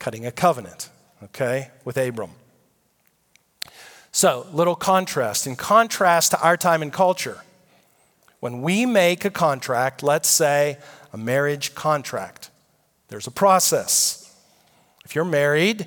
cutting 0.00 0.26
a 0.26 0.32
covenant, 0.32 0.90
okay, 1.22 1.70
with 1.84 1.96
Abram. 1.96 2.32
So, 4.10 4.46
little 4.52 4.74
contrast. 4.74 5.46
In 5.46 5.54
contrast 5.54 6.32
to 6.32 6.40
our 6.40 6.56
time 6.56 6.82
and 6.82 6.92
culture, 6.92 7.43
when 8.44 8.60
we 8.60 8.84
make 8.84 9.24
a 9.24 9.30
contract, 9.30 10.02
let's 10.02 10.28
say 10.28 10.76
a 11.14 11.16
marriage 11.16 11.74
contract, 11.74 12.50
there's 13.08 13.26
a 13.26 13.30
process. 13.30 14.38
If 15.06 15.14
you're 15.14 15.24
married, 15.24 15.86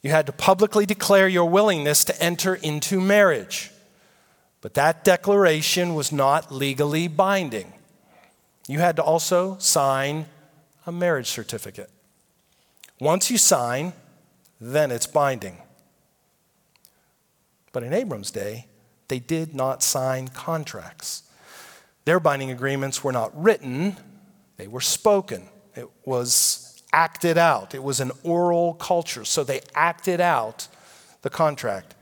you 0.00 0.08
had 0.10 0.24
to 0.24 0.32
publicly 0.32 0.86
declare 0.86 1.28
your 1.28 1.44
willingness 1.44 2.02
to 2.04 2.18
enter 2.18 2.54
into 2.54 2.98
marriage. 2.98 3.70
But 4.62 4.72
that 4.72 5.04
declaration 5.04 5.94
was 5.94 6.10
not 6.10 6.50
legally 6.50 7.08
binding. 7.08 7.74
You 8.66 8.78
had 8.78 8.96
to 8.96 9.02
also 9.02 9.58
sign 9.58 10.24
a 10.86 10.92
marriage 10.92 11.28
certificate. 11.28 11.90
Once 12.98 13.30
you 13.30 13.36
sign, 13.36 13.92
then 14.58 14.90
it's 14.90 15.06
binding. 15.06 15.58
But 17.70 17.82
in 17.82 17.92
Abram's 17.92 18.30
day, 18.30 18.64
they 19.08 19.18
did 19.18 19.54
not 19.54 19.82
sign 19.82 20.28
contracts. 20.28 21.24
Their 22.04 22.20
binding 22.20 22.50
agreements 22.50 23.04
were 23.04 23.12
not 23.12 23.30
written, 23.40 23.96
they 24.56 24.68
were 24.68 24.80
spoken. 24.80 25.48
It 25.74 25.88
was 26.04 26.82
acted 26.92 27.38
out. 27.38 27.74
It 27.74 27.82
was 27.82 28.00
an 28.00 28.10
oral 28.22 28.74
culture, 28.74 29.24
so 29.24 29.44
they 29.44 29.60
acted 29.74 30.20
out 30.20 30.68
the 31.22 31.30
contract. 31.30 31.94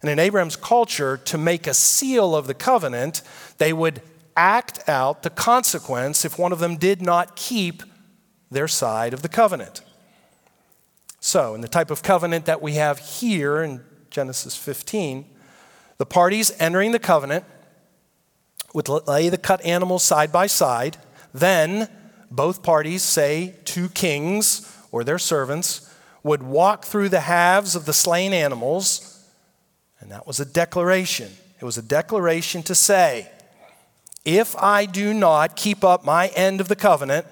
And 0.00 0.10
in 0.10 0.18
Abraham's 0.18 0.56
culture, 0.56 1.16
to 1.16 1.38
make 1.38 1.66
a 1.66 1.74
seal 1.74 2.36
of 2.36 2.46
the 2.46 2.54
covenant, 2.54 3.22
they 3.58 3.72
would 3.72 4.02
act 4.36 4.88
out 4.88 5.22
the 5.22 5.30
consequence 5.30 6.24
if 6.24 6.38
one 6.38 6.52
of 6.52 6.58
them 6.58 6.76
did 6.76 7.02
not 7.02 7.34
keep 7.34 7.82
their 8.50 8.68
side 8.68 9.12
of 9.12 9.22
the 9.22 9.28
covenant. 9.28 9.82
So, 11.18 11.54
in 11.54 11.60
the 11.60 11.68
type 11.68 11.90
of 11.90 12.02
covenant 12.02 12.44
that 12.44 12.62
we 12.62 12.74
have 12.74 12.98
here 12.98 13.62
in 13.62 13.82
Genesis 14.10 14.56
15, 14.56 15.24
the 15.98 16.06
parties 16.06 16.52
entering 16.60 16.92
the 16.92 16.98
covenant 16.98 17.44
would 18.76 18.88
lay 19.08 19.28
the 19.28 19.38
cut 19.38 19.64
animals 19.64 20.04
side 20.04 20.30
by 20.30 20.46
side. 20.46 20.98
Then, 21.34 21.88
both 22.30 22.62
parties, 22.62 23.02
say 23.02 23.56
two 23.64 23.88
kings 23.88 24.72
or 24.92 25.02
their 25.02 25.18
servants, 25.18 25.92
would 26.22 26.42
walk 26.42 26.84
through 26.84 27.08
the 27.08 27.20
halves 27.20 27.74
of 27.74 27.86
the 27.86 27.92
slain 27.92 28.32
animals 28.32 29.16
and 30.00 30.10
that 30.10 30.26
was 30.26 30.38
a 30.40 30.44
declaration. 30.44 31.32
It 31.60 31.64
was 31.64 31.78
a 31.78 31.82
declaration 31.82 32.62
to 32.64 32.74
say, 32.74 33.30
if 34.24 34.54
I 34.56 34.86
do 34.86 35.14
not 35.14 35.56
keep 35.56 35.82
up 35.82 36.04
my 36.04 36.28
end 36.28 36.60
of 36.60 36.68
the 36.68 36.76
covenant, 36.76 37.26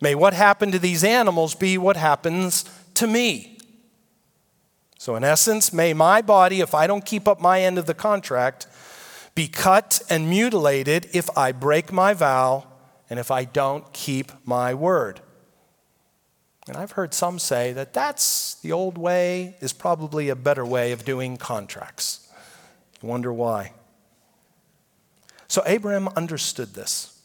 may 0.00 0.14
what 0.14 0.32
happened 0.32 0.72
to 0.72 0.78
these 0.78 1.04
animals 1.04 1.54
be 1.54 1.76
what 1.76 1.96
happens 1.96 2.64
to 2.94 3.06
me. 3.06 3.58
So, 4.98 5.14
in 5.14 5.24
essence, 5.24 5.72
may 5.72 5.92
my 5.92 6.22
body, 6.22 6.60
if 6.60 6.74
I 6.74 6.86
don't 6.86 7.04
keep 7.04 7.28
up 7.28 7.40
my 7.40 7.60
end 7.60 7.78
of 7.78 7.86
the 7.86 7.94
contract, 7.94 8.66
be 9.36 9.46
cut 9.46 10.00
and 10.08 10.28
mutilated 10.28 11.08
if 11.12 11.28
I 11.36 11.52
break 11.52 11.92
my 11.92 12.14
vow 12.14 12.66
and 13.08 13.20
if 13.20 13.30
I 13.30 13.44
don't 13.44 13.92
keep 13.92 14.32
my 14.44 14.74
word. 14.74 15.20
And 16.66 16.76
I've 16.76 16.92
heard 16.92 17.14
some 17.14 17.38
say 17.38 17.72
that 17.74 17.92
that's 17.92 18.54
the 18.54 18.72
old 18.72 18.98
way, 18.98 19.54
is 19.60 19.72
probably 19.72 20.30
a 20.30 20.34
better 20.34 20.64
way 20.64 20.90
of 20.90 21.04
doing 21.04 21.36
contracts. 21.36 22.28
You 23.00 23.08
wonder 23.08 23.32
why. 23.32 23.72
So 25.48 25.62
Abraham 25.66 26.08
understood 26.16 26.74
this. 26.74 27.20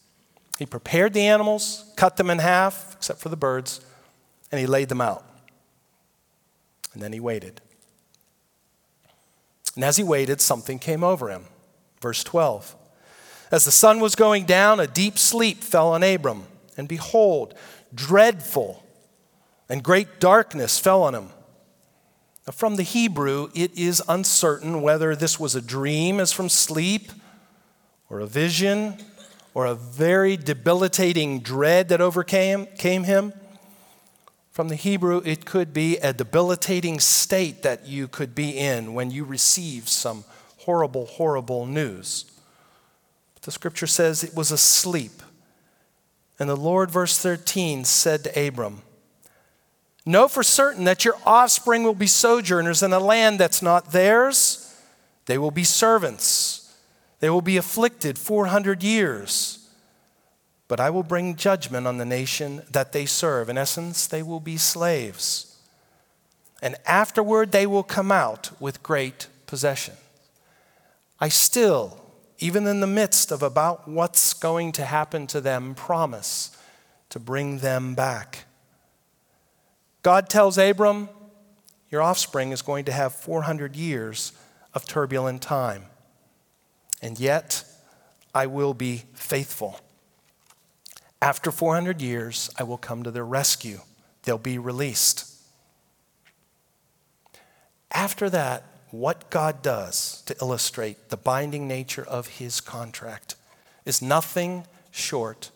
He 0.59 0.65
prepared 0.65 1.13
the 1.13 1.25
animals, 1.25 1.91
cut 1.95 2.17
them 2.17 2.29
in 2.29 2.39
half, 2.39 2.93
except 2.97 3.19
for 3.19 3.29
the 3.29 3.37
birds, 3.37 3.81
and 4.51 4.59
he 4.59 4.67
laid 4.67 4.89
them 4.89 5.01
out. 5.01 5.25
And 6.93 7.01
then 7.01 7.13
he 7.13 7.21
waited. 7.21 7.61
And 9.75 9.85
as 9.85 9.95
he 9.95 10.03
waited, 10.03 10.41
something 10.41 10.77
came 10.77 11.05
over 11.05 11.29
him. 11.29 11.45
Verse 12.01 12.23
12. 12.23 12.75
As 13.51 13.65
the 13.65 13.71
sun 13.71 13.99
was 13.99 14.15
going 14.15 14.45
down, 14.45 14.79
a 14.79 14.87
deep 14.87 15.17
sleep 15.17 15.63
fell 15.63 15.89
on 15.89 16.03
Abram, 16.03 16.45
and 16.77 16.87
behold, 16.87 17.53
dreadful 17.93 18.83
and 19.69 19.83
great 19.83 20.19
darkness 20.19 20.79
fell 20.79 21.03
on 21.03 21.15
him. 21.15 21.29
Now, 22.47 22.53
from 22.53 22.75
the 22.75 22.83
Hebrew, 22.83 23.49
it 23.53 23.77
is 23.77 24.01
uncertain 24.09 24.81
whether 24.81 25.15
this 25.15 25.39
was 25.39 25.53
a 25.53 25.61
dream 25.61 26.19
as 26.19 26.31
from 26.31 26.49
sleep, 26.49 27.11
or 28.09 28.19
a 28.19 28.27
vision, 28.27 28.97
or 29.53 29.65
a 29.65 29.75
very 29.75 30.37
debilitating 30.37 31.39
dread 31.39 31.89
that 31.89 32.01
overcame 32.01 32.65
came 32.77 33.03
him. 33.03 33.33
From 34.49 34.69
the 34.69 34.75
Hebrew, 34.75 35.21
it 35.23 35.45
could 35.45 35.73
be 35.73 35.97
a 35.97 36.13
debilitating 36.13 36.99
state 36.99 37.63
that 37.63 37.85
you 37.85 38.07
could 38.07 38.33
be 38.33 38.57
in 38.57 38.93
when 38.93 39.11
you 39.11 39.23
receive 39.23 39.87
some 39.87 40.25
horrible, 40.65 41.05
horrible 41.05 41.65
news. 41.65 42.25
But 43.33 43.43
the 43.43 43.51
scripture 43.51 43.87
says 43.87 44.23
it 44.23 44.35
was 44.35 44.51
asleep. 44.51 45.23
And 46.39 46.49
the 46.49 46.55
Lord, 46.55 46.89
verse 46.89 47.17
13, 47.17 47.85
said 47.85 48.23
to 48.23 48.47
Abram, 48.47 48.81
Know 50.05 50.27
for 50.27 50.41
certain 50.41 50.85
that 50.85 51.05
your 51.05 51.15
offspring 51.25 51.83
will 51.83 51.93
be 51.93 52.07
sojourners 52.07 52.81
in 52.81 52.93
a 52.93 52.99
land 52.99 53.39
that's 53.39 53.61
not 53.61 53.91
theirs. 53.91 54.75
They 55.27 55.37
will 55.37 55.51
be 55.51 55.63
servants. 55.63 56.75
They 57.19 57.29
will 57.29 57.41
be 57.41 57.57
afflicted 57.57 58.17
400 58.17 58.81
years. 58.81 59.69
But 60.67 60.79
I 60.79 60.89
will 60.89 61.03
bring 61.03 61.35
judgment 61.35 61.85
on 61.85 61.97
the 61.97 62.05
nation 62.05 62.63
that 62.71 62.93
they 62.93 63.05
serve. 63.05 63.49
In 63.49 63.57
essence, 63.57 64.07
they 64.07 64.23
will 64.23 64.39
be 64.39 64.57
slaves. 64.57 65.59
And 66.61 66.75
afterward, 66.85 67.51
they 67.51 67.67
will 67.67 67.83
come 67.83 68.11
out 68.11 68.51
with 68.59 68.81
great 68.81 69.27
possession. 69.45 69.95
I 71.21 71.29
still, 71.29 72.03
even 72.39 72.65
in 72.65 72.79
the 72.79 72.87
midst 72.87 73.31
of 73.31 73.43
about 73.43 73.87
what's 73.87 74.33
going 74.33 74.71
to 74.73 74.85
happen 74.85 75.27
to 75.27 75.39
them, 75.39 75.75
promise 75.75 76.57
to 77.09 77.19
bring 77.19 77.59
them 77.59 77.93
back. 77.93 78.45
God 80.01 80.29
tells 80.29 80.57
Abram, 80.57 81.09
Your 81.91 82.01
offspring 82.01 82.51
is 82.51 82.63
going 82.63 82.85
to 82.85 82.91
have 82.91 83.13
400 83.13 83.75
years 83.75 84.31
of 84.73 84.87
turbulent 84.87 85.43
time. 85.43 85.83
And 87.03 87.19
yet, 87.19 87.65
I 88.33 88.47
will 88.47 88.73
be 88.73 89.03
faithful. 89.13 89.79
After 91.21 91.51
400 91.51 92.01
years, 92.01 92.49
I 92.57 92.63
will 92.63 92.77
come 92.77 93.03
to 93.03 93.11
their 93.11 93.25
rescue. 93.25 93.81
They'll 94.23 94.39
be 94.39 94.57
released. 94.57 95.27
After 97.91 98.27
that, 98.29 98.63
what 98.91 99.29
God 99.29 99.61
does 99.61 100.21
to 100.23 100.35
illustrate 100.41 101.09
the 101.09 101.17
binding 101.17 101.67
nature 101.67 102.03
of 102.03 102.27
his 102.27 102.61
contract 102.61 103.35
is 103.85 104.01
nothing 104.01 104.65
short 104.91 105.51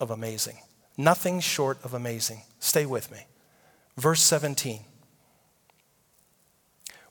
of 0.00 0.10
amazing. 0.10 0.58
Nothing 0.96 1.40
short 1.40 1.78
of 1.84 1.94
amazing. 1.94 2.42
Stay 2.60 2.86
with 2.86 3.10
me. 3.10 3.26
Verse 3.96 4.22
17. 4.22 4.80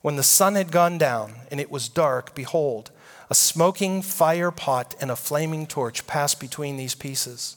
When 0.02 0.16
the 0.16 0.24
sun 0.24 0.56
had 0.56 0.72
gone 0.72 0.98
down 0.98 1.34
and 1.52 1.60
it 1.60 1.72
was 1.72 1.88
dark, 1.88 2.34
behold, 2.34 2.92
a 3.30 3.36
smoking 3.36 4.02
fire 4.02 4.52
pot 4.52 4.96
and 5.00 5.12
a 5.12 5.16
flaming 5.16 5.68
torch 5.68 6.06
passed 6.08 6.40
between 6.40 6.78
these 6.78 6.96
pieces. 6.96 7.56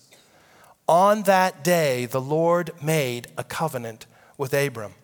On 0.87 1.23
that 1.23 1.65
day, 1.65 2.05
the 2.05 2.21
Lord 2.21 2.71
made 2.83 3.29
a 3.39 3.45
covenant 3.45 4.07
with 4.37 4.53
Abram. 4.53 4.95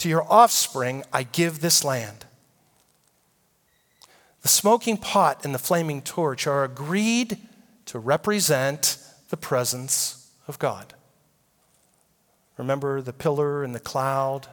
To 0.00 0.08
your 0.08 0.24
offspring, 0.32 1.04
I 1.12 1.24
give 1.24 1.60
this 1.60 1.84
land. 1.84 2.24
The 4.40 4.48
smoking 4.48 4.96
pot 4.96 5.44
and 5.44 5.54
the 5.54 5.58
flaming 5.58 6.00
torch 6.00 6.46
are 6.46 6.64
agreed 6.64 7.36
to 7.84 7.98
represent 7.98 8.96
the 9.28 9.36
presence 9.36 10.32
of 10.48 10.58
God. 10.58 10.94
Remember 12.56 13.02
the 13.02 13.12
pillar 13.12 13.62
and 13.62 13.74
the 13.74 13.80
cloud 13.80 14.48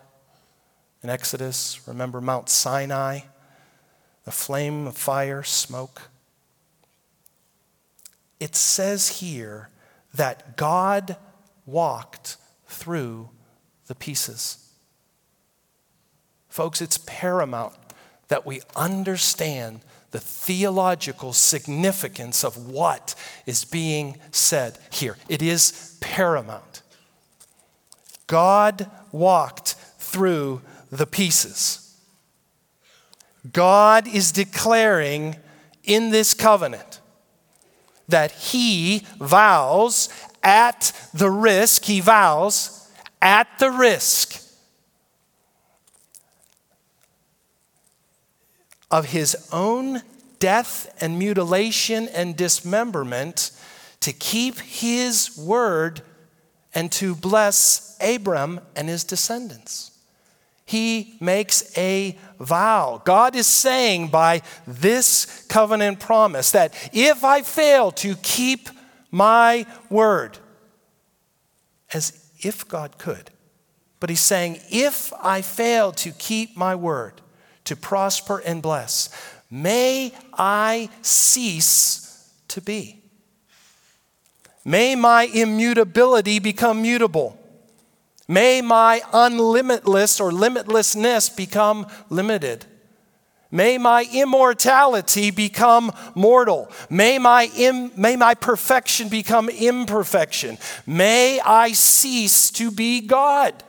in 1.02 1.10
Exodus? 1.10 1.80
Remember 1.88 2.20
Mount 2.20 2.50
Sinai, 2.50 3.22
the 4.26 4.32
flame 4.32 4.86
of 4.86 4.98
fire, 4.98 5.44
smoke? 5.44 6.10
It 8.38 8.54
says 8.54 9.20
here 9.20 9.70
that 10.14 10.58
God 10.58 11.16
walked 11.66 12.36
through 12.68 13.30
the 13.88 13.96
pieces. 13.96 14.67
Folks, 16.58 16.82
it's 16.82 16.98
paramount 17.06 17.76
that 18.30 18.44
we 18.44 18.62
understand 18.76 19.82
the 20.10 20.20
theological 20.20 21.32
significance 21.32 22.44
of 22.44 22.58
what 22.58 23.14
is 23.46 23.64
being 23.64 24.18
said 24.32 24.80
here. 24.90 25.18
It 25.30 25.44
is 25.44 25.96
paramount. 26.02 26.82
God 28.26 28.90
walked 29.12 29.76
through 30.00 30.64
the 30.92 31.06
pieces. 31.06 31.96
God 33.54 34.08
is 34.08 34.32
declaring 34.32 35.36
in 35.84 36.10
this 36.10 36.34
covenant 36.34 37.02
that 38.08 38.32
he 38.32 39.06
vows 39.20 40.10
at 40.42 40.92
the 41.14 41.30
risk, 41.30 41.86
he 41.86 42.00
vows 42.00 42.90
at 43.22 43.48
the 43.60 43.70
risk 43.70 44.47
of 48.90 49.06
his 49.06 49.48
own 49.52 50.02
death 50.40 50.94
and 51.02 51.18
mutilation 51.20 52.08
and 52.10 52.36
dismemberment 52.36 53.52
to 54.02 54.14
keep 54.14 54.60
his 54.60 55.38
word 55.38 56.02
and 56.74 56.92
to 56.92 57.16
bless 57.16 57.98
Abram 58.00 58.60
and 58.76 58.88
his 58.88 59.04
descendants. 59.04 59.92
He 60.66 61.16
makes 61.22 61.76
a 61.78 62.18
vow. 62.40 63.02
God 63.06 63.36
is 63.36 63.48
saying 63.48 64.10
by 64.10 64.42
this 64.68 65.46
covenant 65.48 66.00
promise 66.00 66.52
that 66.52 66.74
if 66.94 67.24
I 67.24 67.42
fail 67.42 67.92
to 67.94 68.16
keep 68.16 68.70
my 69.10 69.66
word, 69.90 70.38
as 71.94 72.30
if 72.40 72.68
God 72.68 72.98
could, 72.98 73.32
but 74.00 74.10
he's 74.10 74.20
saying, 74.22 74.60
if 74.70 75.12
I 75.14 75.42
fail 75.42 75.92
to 75.94 76.12
keep 76.12 76.56
my 76.56 76.76
word, 76.76 77.22
to 77.68 77.76
prosper 77.76 78.40
and 78.40 78.62
bless, 78.62 79.10
may 79.50 80.14
I 80.34 80.90
cease 81.02 82.30
to 82.50 82.62
be. 82.62 83.02
May 84.66 84.96
my 84.96 85.24
immutability 85.34 86.40
become 86.40 86.82
mutable. 86.82 87.40
May 88.28 88.62
my 88.62 89.02
unlimitless 89.14 90.20
or 90.20 90.32
limitlessness 90.32 91.34
become 91.34 91.88
limited. 92.10 92.66
May 93.50 93.78
my 93.78 94.06
immortality 94.14 95.32
become 95.32 95.94
mortal. 96.16 96.70
May 96.90 97.18
my, 97.18 97.50
Im, 97.56 97.92
may 97.96 98.18
my 98.18 98.34
perfection 98.34 99.08
become 99.08 99.48
imperfection. 99.48 100.58
May 100.86 101.40
I 101.40 101.72
cease 101.72 102.52
to 102.52 102.72
be 102.72 103.00
God. 103.00 103.64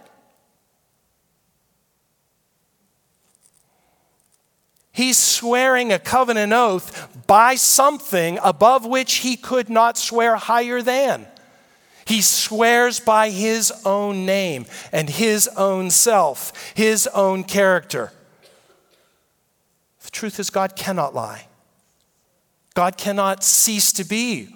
He's 4.99 5.17
swearing 5.17 5.93
a 5.93 6.01
covenant 6.01 6.53
oath 6.53 7.25
by 7.29 7.55
something 7.55 8.37
above 8.43 8.85
which 8.85 9.19
he 9.19 9.37
could 9.37 9.71
not 9.71 9.97
swear 9.97 10.35
higher 10.35 10.83
than. 10.83 11.25
He 12.05 12.21
swears 12.21 12.99
by 12.99 13.31
his 13.31 13.73
own 13.85 14.27
name 14.27 14.67
and 14.91 15.09
his 15.09 15.47
own 15.57 15.91
self, 15.91 16.73
his 16.75 17.07
own 17.15 17.45
character. 17.45 18.11
The 20.03 20.11
truth 20.11 20.41
is, 20.41 20.51
God 20.51 20.75
cannot 20.75 21.15
lie. 21.15 21.47
God 22.75 22.97
cannot 22.97 23.45
cease 23.45 23.93
to 23.93 24.05
be. 24.05 24.49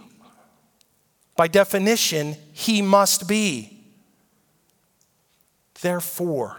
By 1.37 1.47
definition, 1.47 2.35
he 2.53 2.83
must 2.83 3.29
be. 3.29 3.79
Therefore, 5.83 6.57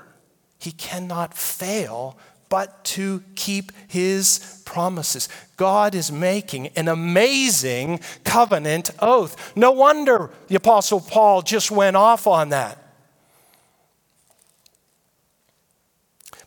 he 0.57 0.71
cannot 0.71 1.33
fail 1.33 2.17
but 2.53 2.83
to 2.83 3.23
keep 3.33 3.71
his 3.87 4.61
promises. 4.63 5.27
God 5.57 5.95
is 5.95 6.11
making 6.11 6.67
an 6.75 6.87
amazing 6.87 7.99
covenant 8.23 8.91
oath. 8.99 9.57
No 9.57 9.71
wonder 9.71 10.29
the 10.49 10.53
Apostle 10.53 11.01
Paul 11.01 11.41
just 11.41 11.71
went 11.71 11.95
off 11.95 12.27
on 12.27 12.49
that. 12.49 12.77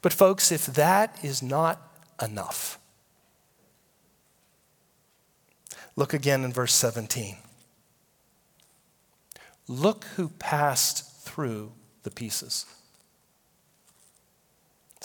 But, 0.01 0.13
folks, 0.13 0.53
if 0.53 0.67
that 0.67 1.19
is 1.25 1.43
not 1.43 1.83
enough, 2.23 2.79
look 5.97 6.15
again 6.15 6.45
in 6.45 6.53
verse 6.53 6.75
17. 6.75 7.35
Look 9.67 10.05
who 10.15 10.29
passed 10.29 11.25
through 11.25 11.73
the 12.05 12.13
pieces. 12.13 12.65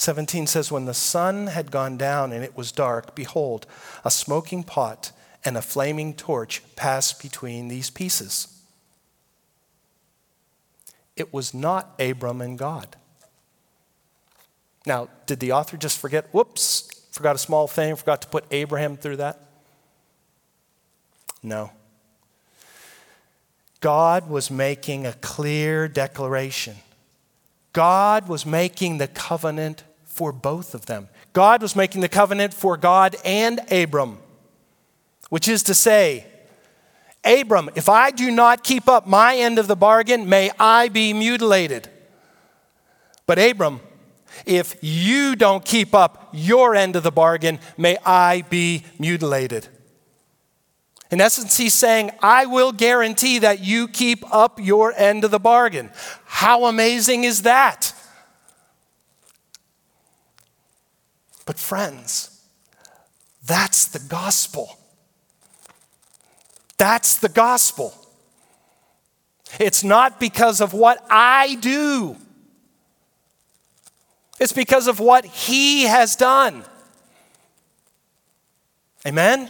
17 0.02 0.48
says, 0.48 0.72
When 0.72 0.86
the 0.86 0.96
sun 0.96 1.46
had 1.46 1.70
gone 1.70 1.96
down 1.96 2.32
and 2.32 2.44
it 2.44 2.58
was 2.58 2.72
dark, 2.72 3.14
behold, 3.14 3.68
a 4.04 4.10
smoking 4.10 4.64
pot 4.64 5.12
and 5.46 5.56
a 5.56 5.62
flaming 5.62 6.16
torch 6.16 6.64
passed 6.76 7.22
between 7.22 7.68
these 7.68 7.92
pieces. 7.92 8.48
It 11.16 11.32
was 11.32 11.54
not 11.54 11.94
Abram 12.00 12.42
and 12.42 12.58
God. 12.58 12.96
Now, 14.88 15.08
did 15.28 15.40
the 15.40 15.52
author 15.52 15.78
just 15.78 16.00
forget? 16.00 16.34
Whoops, 16.34 16.90
forgot 17.12 17.36
a 17.36 17.40
small 17.40 17.68
thing, 17.68 17.96
forgot 17.96 18.24
to 18.24 18.28
put 18.28 18.46
Abraham 18.50 18.98
through 18.98 19.18
that? 19.18 19.40
No. 21.44 21.70
God 23.82 24.32
was 24.32 24.50
making 24.50 25.06
a 25.06 25.14
clear 25.14 25.88
declaration. 25.88 26.78
God 27.72 28.28
was 28.28 28.48
making 28.48 28.98
the 28.98 29.08
covenant 29.08 29.84
for 30.12 30.32
both 30.32 30.76
of 30.76 30.86
them. 30.86 31.08
God 31.34 31.62
was 31.62 31.76
making 31.76 32.02
the 32.02 32.10
covenant 32.10 32.54
for 32.54 32.76
God 32.76 33.16
and 33.24 33.60
Abram, 33.72 34.18
which 35.30 35.48
is 35.48 35.64
to 35.64 35.74
say, 35.74 36.26
Abram, 37.24 37.70
if 37.76 37.88
I 37.88 38.12
do 38.12 38.30
not 38.30 38.64
keep 38.64 38.90
up 38.90 39.08
my 39.08 39.38
end 39.38 39.58
of 39.58 39.68
the 39.68 39.76
bargain, 39.76 40.28
may 40.28 40.52
I 40.60 40.90
be 40.90 41.14
mutilated. 41.14 41.88
But 43.26 43.40
Abram, 43.40 43.80
if 44.46 44.76
you 44.82 45.36
don't 45.36 45.64
keep 45.64 45.94
up 45.94 46.30
your 46.34 46.76
end 46.76 46.96
of 46.96 47.04
the 47.04 47.12
bargain, 47.12 47.60
may 47.78 47.98
I 48.06 48.42
be 48.42 48.84
mutilated. 49.00 49.68
In 51.12 51.22
essence, 51.22 51.58
he's 51.58 51.74
saying, 51.74 52.12
I 52.22 52.46
will 52.46 52.72
guarantee 52.72 53.40
that 53.40 53.60
you 53.60 53.88
keep 53.88 54.24
up 54.34 54.60
your 54.60 54.94
end 54.94 55.24
of 55.24 55.32
the 55.32 55.40
bargain. 55.40 55.92
How 56.26 56.66
amazing 56.66 57.24
is 57.24 57.44
that? 57.44 57.94
But, 61.46 61.60
friends, 61.60 62.42
that's 63.46 63.86
the 63.86 64.00
gospel. 64.00 64.78
That's 66.78 67.16
the 67.16 67.30
gospel. 67.30 67.94
It's 69.60 69.84
not 69.84 70.20
because 70.20 70.62
of 70.62 70.74
what 70.74 71.04
I 71.10 71.56
do, 71.56 72.16
it's 74.40 74.54
because 74.54 74.88
of 74.88 75.00
what 75.00 75.26
He 75.26 75.84
has 75.84 76.16
done. 76.16 76.64
Amen? 79.06 79.50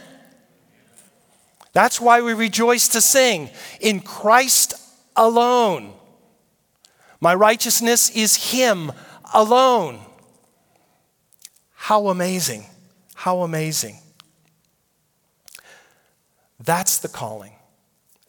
That's 1.72 2.00
why 2.00 2.20
we 2.20 2.34
rejoice 2.34 2.88
to 2.88 3.00
sing 3.00 3.50
in 3.80 4.00
Christ 4.00 4.74
alone. 5.16 5.94
My 7.20 7.34
righteousness 7.34 8.10
is 8.10 8.52
Him 8.52 8.92
alone. 9.32 10.00
How 11.82 12.06
amazing! 12.06 12.66
How 13.16 13.42
amazing. 13.42 13.98
That's 16.60 16.98
the 16.98 17.08
calling. 17.08 17.54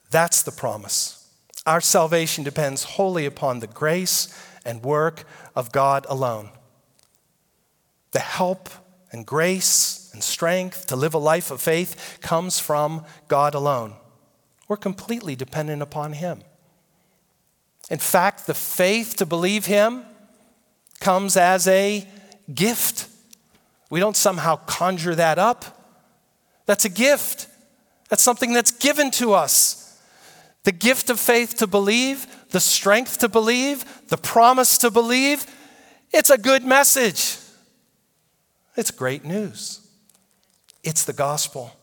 That's 0.10 0.42
the 0.42 0.52
promise. 0.52 1.30
Our 1.64 1.80
salvation 1.80 2.44
depends 2.44 2.84
wholly 2.84 3.28
upon 3.28 3.60
the 3.60 3.68
grace 3.68 4.28
and 4.66 4.84
work 4.84 5.26
of 5.56 5.72
God 5.72 6.08
alone. 6.10 6.50
The 8.12 8.20
help 8.20 8.70
and 9.12 9.24
grace 9.24 10.10
and 10.14 10.24
strength 10.24 10.88
to 10.88 10.96
live 10.96 11.14
a 11.14 11.20
life 11.20 11.52
of 11.52 11.62
faith 11.62 12.18
comes 12.22 12.60
from 12.60 13.06
God 13.28 13.54
alone. 13.54 13.94
We're 14.68 14.78
completely 14.78 15.36
dependent 15.36 15.84
upon 15.84 16.14
Him. 16.14 16.42
In 17.92 18.00
fact, 18.00 18.48
the 18.48 18.56
faith 18.56 19.16
to 19.18 19.28
believe 19.28 19.68
Him 19.68 20.06
comes 21.00 21.38
as 21.38 21.68
a 21.68 22.08
gift. 22.52 23.10
We 23.94 24.00
don't 24.00 24.18
somehow 24.18 24.56
conjure 24.56 25.14
that 25.14 25.38
up. 25.38 25.66
That's 26.66 26.84
a 26.84 26.90
gift. 26.90 27.46
That's 28.10 28.24
something 28.24 28.52
that's 28.52 28.72
given 28.72 29.12
to 29.12 29.34
us. 29.34 30.02
The 30.64 30.72
gift 30.72 31.12
of 31.12 31.20
faith 31.20 31.58
to 31.58 31.68
believe, 31.68 32.26
the 32.50 32.60
strength 32.60 33.20
to 33.20 33.30
believe, 33.30 33.86
the 34.08 34.18
promise 34.18 34.80
to 34.80 34.90
believe, 34.90 35.46
it's 36.12 36.32
a 36.32 36.40
good 36.40 36.66
message. 36.66 37.38
It's 38.76 38.90
great 38.90 39.26
news. 39.26 39.88
It's 40.84 41.06
the 41.06 41.14
gospel. 41.14 41.78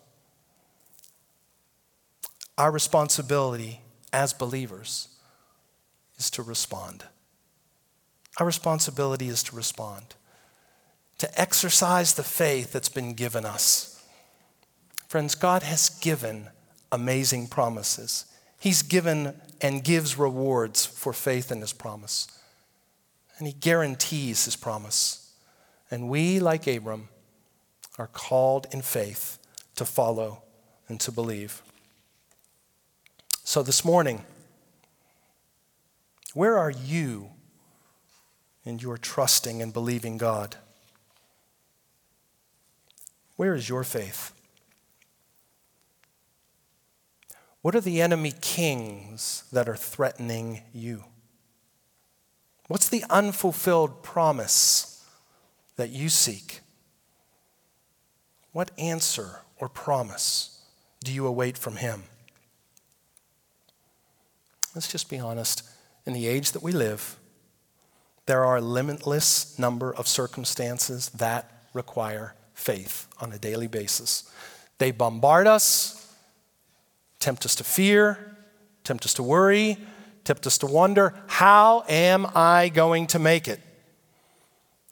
Our 2.59 2.73
responsibility 2.73 3.83
as 4.13 4.33
believers 4.33 5.11
is 6.19 6.29
to 6.33 6.43
respond. 6.43 7.05
Our 8.41 8.47
responsibility 8.47 9.29
is 9.29 9.45
to 9.45 9.55
respond, 9.55 10.17
to 11.21 11.39
exercise 11.39 12.15
the 12.15 12.23
faith 12.23 12.73
that's 12.73 12.89
been 12.89 13.13
given 13.13 13.45
us. 13.45 14.03
Friends, 15.07 15.35
God 15.35 15.63
has 15.63 15.91
given 15.91 16.49
amazing 16.91 17.47
promises. 17.49 18.25
He's 18.59 18.81
given 18.81 19.35
and 19.61 19.85
gives 19.85 20.19
rewards 20.19 20.87
for 20.87 21.13
faith 21.13 21.53
in 21.53 21.61
His 21.61 21.75
promise. 21.75 22.27
And 23.37 23.47
He 23.47 23.53
guarantees 23.53 24.47
His 24.47 24.57
promise. 24.57 25.35
And 25.91 26.09
we, 26.09 26.41
like 26.41 26.67
Abram, 26.67 27.11
are 27.99 28.07
called 28.07 28.67
in 28.73 28.81
faith 28.81 29.39
to 29.77 29.85
follow 29.85 30.43
and 30.89 30.99
to 31.01 31.13
believe. 31.13 31.61
So 33.45 33.63
this 33.63 33.85
morning, 33.85 34.25
where 36.33 36.57
are 36.57 36.71
you 36.71 37.29
in 38.65 38.79
your 38.79 38.97
trusting 38.97 39.61
and 39.61 39.71
believing 39.71 40.17
God? 40.17 40.57
Where 43.41 43.55
is 43.55 43.71
your 43.71 43.85
faith? 43.85 44.35
What 47.63 47.75
are 47.75 47.81
the 47.81 48.03
enemy 48.03 48.35
kings 48.39 49.45
that 49.51 49.67
are 49.67 49.77
threatening 49.77 50.61
you? 50.75 51.05
What's 52.69 52.91
the 52.91 53.03
unfulfilled 53.09 54.03
promise 54.03 55.03
that 55.77 55.89
you 55.89 56.11
seek? 56.11 56.61
What 58.53 58.73
answer 58.77 59.41
or 59.57 59.71
promise 59.71 60.63
do 61.03 61.11
you 61.11 61.27
await 61.27 61.57
from 61.57 61.77
him? 61.77 62.03
Let's 64.75 64.93
just 64.93 65.09
be 65.09 65.19
honest. 65.19 65.63
In 66.05 66.13
the 66.13 66.27
age 66.27 66.53
that 66.53 66.63
we 66.63 66.73
live, 66.73 67.17
there 68.27 68.45
are 68.45 68.59
a 68.59 68.61
limitless 68.61 69.59
number 69.59 69.95
of 69.95 70.07
circumstances 70.07 71.09
that 71.15 71.51
require 71.73 72.35
faith 72.61 73.09
on 73.21 73.33
a 73.33 73.39
daily 73.39 73.67
basis. 73.67 74.31
They 74.79 74.91
bombard 74.91 75.47
us, 75.47 76.15
tempt 77.19 77.45
us 77.45 77.55
to 77.57 77.65
fear, 77.65 78.37
tempt 78.85 79.05
us 79.05 79.15
to 79.15 79.23
worry, 79.23 79.79
tempt 80.25 80.47
us 80.47 80.59
to 80.59 80.67
wonder 80.67 81.15
how 81.27 81.85
am 81.89 82.27
I 82.35 82.69
going 82.69 83.07
to 83.09 83.19
make 83.19 83.49
it? 83.49 83.61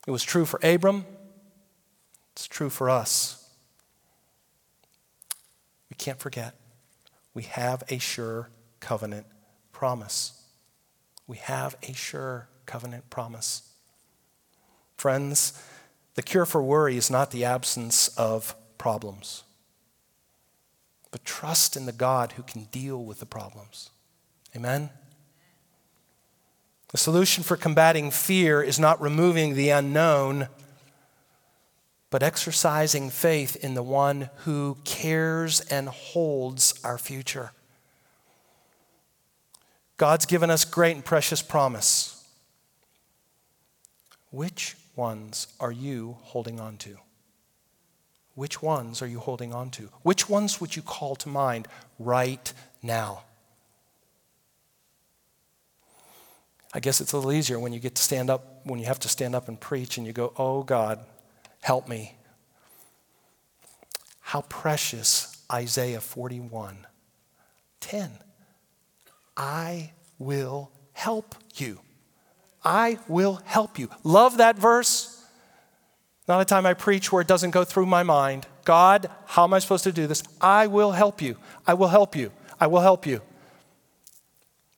It 0.06 0.10
was 0.10 0.22
true 0.22 0.46
for 0.46 0.58
Abram, 0.62 1.04
it's 2.32 2.46
true 2.46 2.70
for 2.70 2.88
us. 2.88 3.34
We 5.90 5.96
can't 5.96 6.18
forget, 6.18 6.54
we 7.34 7.42
have 7.44 7.82
a 7.88 7.98
sure 7.98 8.48
covenant 8.80 9.26
promise. 9.72 10.32
We 11.26 11.36
have 11.38 11.76
a 11.82 11.92
sure 11.92 12.48
covenant 12.64 13.10
promise. 13.10 13.62
Friends, 14.96 15.52
the 16.18 16.22
cure 16.22 16.44
for 16.44 16.60
worry 16.60 16.96
is 16.96 17.10
not 17.10 17.30
the 17.30 17.44
absence 17.44 18.08
of 18.18 18.56
problems 18.76 19.44
but 21.10 21.24
trust 21.24 21.76
in 21.76 21.86
the 21.86 21.92
God 21.92 22.32
who 22.32 22.42
can 22.42 22.64
deal 22.64 23.02
with 23.02 23.20
the 23.20 23.26
problems. 23.26 23.90
Amen? 24.54 24.90
The 26.90 26.98
solution 26.98 27.44
for 27.44 27.56
combating 27.56 28.10
fear 28.10 28.62
is 28.62 28.78
not 28.78 29.00
removing 29.00 29.54
the 29.54 29.70
unknown, 29.70 30.48
but 32.10 32.22
exercising 32.22 33.10
faith 33.10 33.56
in 33.56 33.74
the 33.74 33.82
one 33.82 34.30
who 34.44 34.78
cares 34.84 35.60
and 35.60 35.88
holds 35.88 36.78
our 36.82 36.98
future. 36.98 37.52
God's 39.96 40.26
given 40.26 40.50
us 40.50 40.64
great 40.64 40.94
and 40.94 41.04
precious 41.04 41.42
promise. 41.42 42.14
Which 44.30 44.76
ones 44.98 45.46
are 45.60 45.72
you 45.72 46.18
holding 46.22 46.60
on 46.60 46.76
to? 46.78 46.98
Which 48.34 48.62
ones 48.62 49.00
are 49.00 49.06
you 49.06 49.18
holding 49.18 49.54
on 49.54 49.70
to? 49.70 49.88
Which 50.02 50.28
ones 50.28 50.60
would 50.60 50.76
you 50.76 50.82
call 50.82 51.16
to 51.16 51.28
mind 51.28 51.66
right 51.98 52.52
now? 52.82 53.22
I 56.74 56.80
guess 56.80 57.00
it's 57.00 57.12
a 57.12 57.16
little 57.16 57.32
easier 57.32 57.58
when 57.58 57.72
you 57.72 57.80
get 57.80 57.94
to 57.94 58.02
stand 58.02 58.28
up, 58.28 58.60
when 58.64 58.78
you 58.78 58.86
have 58.86 59.00
to 59.00 59.08
stand 59.08 59.34
up 59.34 59.48
and 59.48 59.58
preach 59.58 59.96
and 59.96 60.06
you 60.06 60.12
go, 60.12 60.32
Oh 60.36 60.62
God, 60.62 61.00
help 61.62 61.88
me. 61.88 62.16
How 64.20 64.42
precious 64.42 65.42
Isaiah 65.50 66.00
41 66.00 66.86
10. 67.80 68.10
I 69.36 69.92
will 70.18 70.70
help 70.92 71.34
you. 71.56 71.80
I 72.68 72.98
will 73.08 73.40
help 73.46 73.78
you. 73.78 73.88
Love 74.04 74.36
that 74.36 74.58
verse. 74.58 75.24
Not 76.28 76.42
a 76.42 76.44
time 76.44 76.66
I 76.66 76.74
preach 76.74 77.10
where 77.10 77.22
it 77.22 77.26
doesn't 77.26 77.52
go 77.52 77.64
through 77.64 77.86
my 77.86 78.02
mind. 78.02 78.46
God, 78.66 79.08
how 79.24 79.44
am 79.44 79.54
I 79.54 79.58
supposed 79.58 79.84
to 79.84 79.92
do 79.92 80.06
this? 80.06 80.22
I 80.38 80.66
will 80.66 80.92
help 80.92 81.22
you. 81.22 81.38
I 81.66 81.72
will 81.72 81.88
help 81.88 82.14
you. 82.14 82.30
I 82.60 82.66
will 82.66 82.82
help 82.82 83.06
you. 83.06 83.22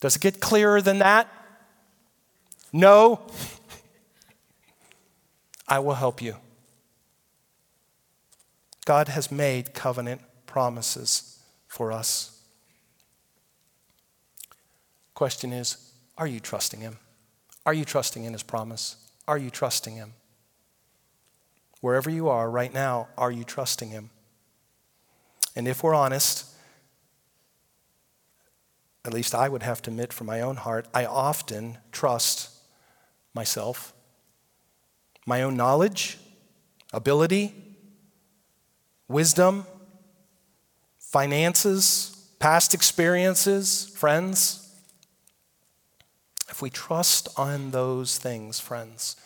Does 0.01 0.15
it 0.15 0.23
get 0.23 0.39
clearer 0.39 0.81
than 0.81 1.01
that? 1.01 1.27
No. 2.73 3.23
I 5.69 5.81
will 5.81 5.95
help 5.95 6.23
you. 6.23 6.37
God 8.85 9.09
has 9.09 9.33
made 9.33 9.75
covenant 9.75 10.21
promises 10.47 11.43
for 11.67 11.91
us. 11.91 12.41
Question 15.13 15.53
is 15.53 15.93
Are 16.17 16.29
you 16.29 16.39
trusting 16.39 16.83
Him? 16.83 16.99
Are 17.67 17.75
you 17.75 17.85
trusting 17.85 18.25
in 18.25 18.33
His 18.33 18.43
promise? 18.43 18.97
Are 19.29 19.39
you 19.39 19.51
trusting 19.51 19.95
Him? 19.95 20.15
Wherever 21.81 22.11
you 22.11 22.29
are 22.29 22.51
right 22.51 22.73
now, 22.73 23.09
are 23.17 23.31
you 23.31 23.45
trusting 23.45 23.91
Him? 23.91 24.11
And 25.57 25.67
if 25.67 25.83
we're 25.83 25.95
honest, 25.95 26.47
at 29.05 29.15
least 29.15 29.35
I 29.35 29.49
would 29.49 29.63
have 29.63 29.83
to 29.83 29.91
admit 29.91 30.13
from 30.13 30.27
my 30.27 30.41
own 30.41 30.57
heart, 30.57 30.87
I 30.93 31.05
often 31.07 31.79
trust 31.91 32.51
myself, 33.35 33.93
my 35.27 35.43
own 35.43 35.57
knowledge, 35.57 36.19
ability, 36.93 37.55
wisdom, 39.09 39.67
finances, 40.99 42.29
past 42.39 42.75
experiences, 42.75 43.93
friends. 43.97 44.70
If 46.51 46.61
we 46.61 46.69
trust 46.69 47.29
on 47.37 47.71
those 47.71 48.19
things, 48.19 48.59
friends, 48.59 49.17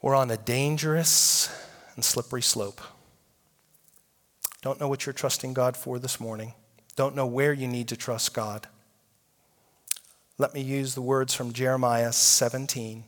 we're 0.00 0.14
on 0.14 0.30
a 0.30 0.36
dangerous 0.36 1.48
and 1.94 2.04
slippery 2.04 2.42
slope. 2.42 2.80
Don't 4.60 4.78
know 4.78 4.88
what 4.88 5.06
you're 5.06 5.12
trusting 5.12 5.54
God 5.54 5.76
for 5.76 5.98
this 5.98 6.20
morning. 6.20 6.54
Don't 6.94 7.16
know 7.16 7.26
where 7.26 7.52
you 7.52 7.66
need 7.66 7.88
to 7.88 7.96
trust 7.96 8.34
God. 8.34 8.68
Let 10.38 10.54
me 10.54 10.60
use 10.60 10.94
the 10.94 11.02
words 11.02 11.34
from 11.34 11.52
Jeremiah 11.52 12.12
17. 12.12 13.04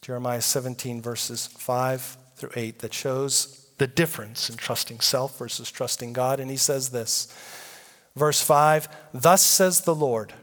Jeremiah 0.00 0.40
17, 0.40 1.02
verses 1.02 1.46
5 1.48 2.16
through 2.36 2.50
8, 2.54 2.78
that 2.78 2.94
shows 2.94 3.66
the 3.78 3.86
difference 3.86 4.48
in 4.48 4.56
trusting 4.56 5.00
self 5.00 5.38
versus 5.38 5.70
trusting 5.70 6.12
God. 6.12 6.40
And 6.40 6.50
he 6.50 6.56
says 6.56 6.90
this 6.90 7.28
Verse 8.18 8.42
5 8.42 8.88
Thus 9.14 9.42
says 9.42 9.82
the 9.82 9.94
Lord. 9.94 10.34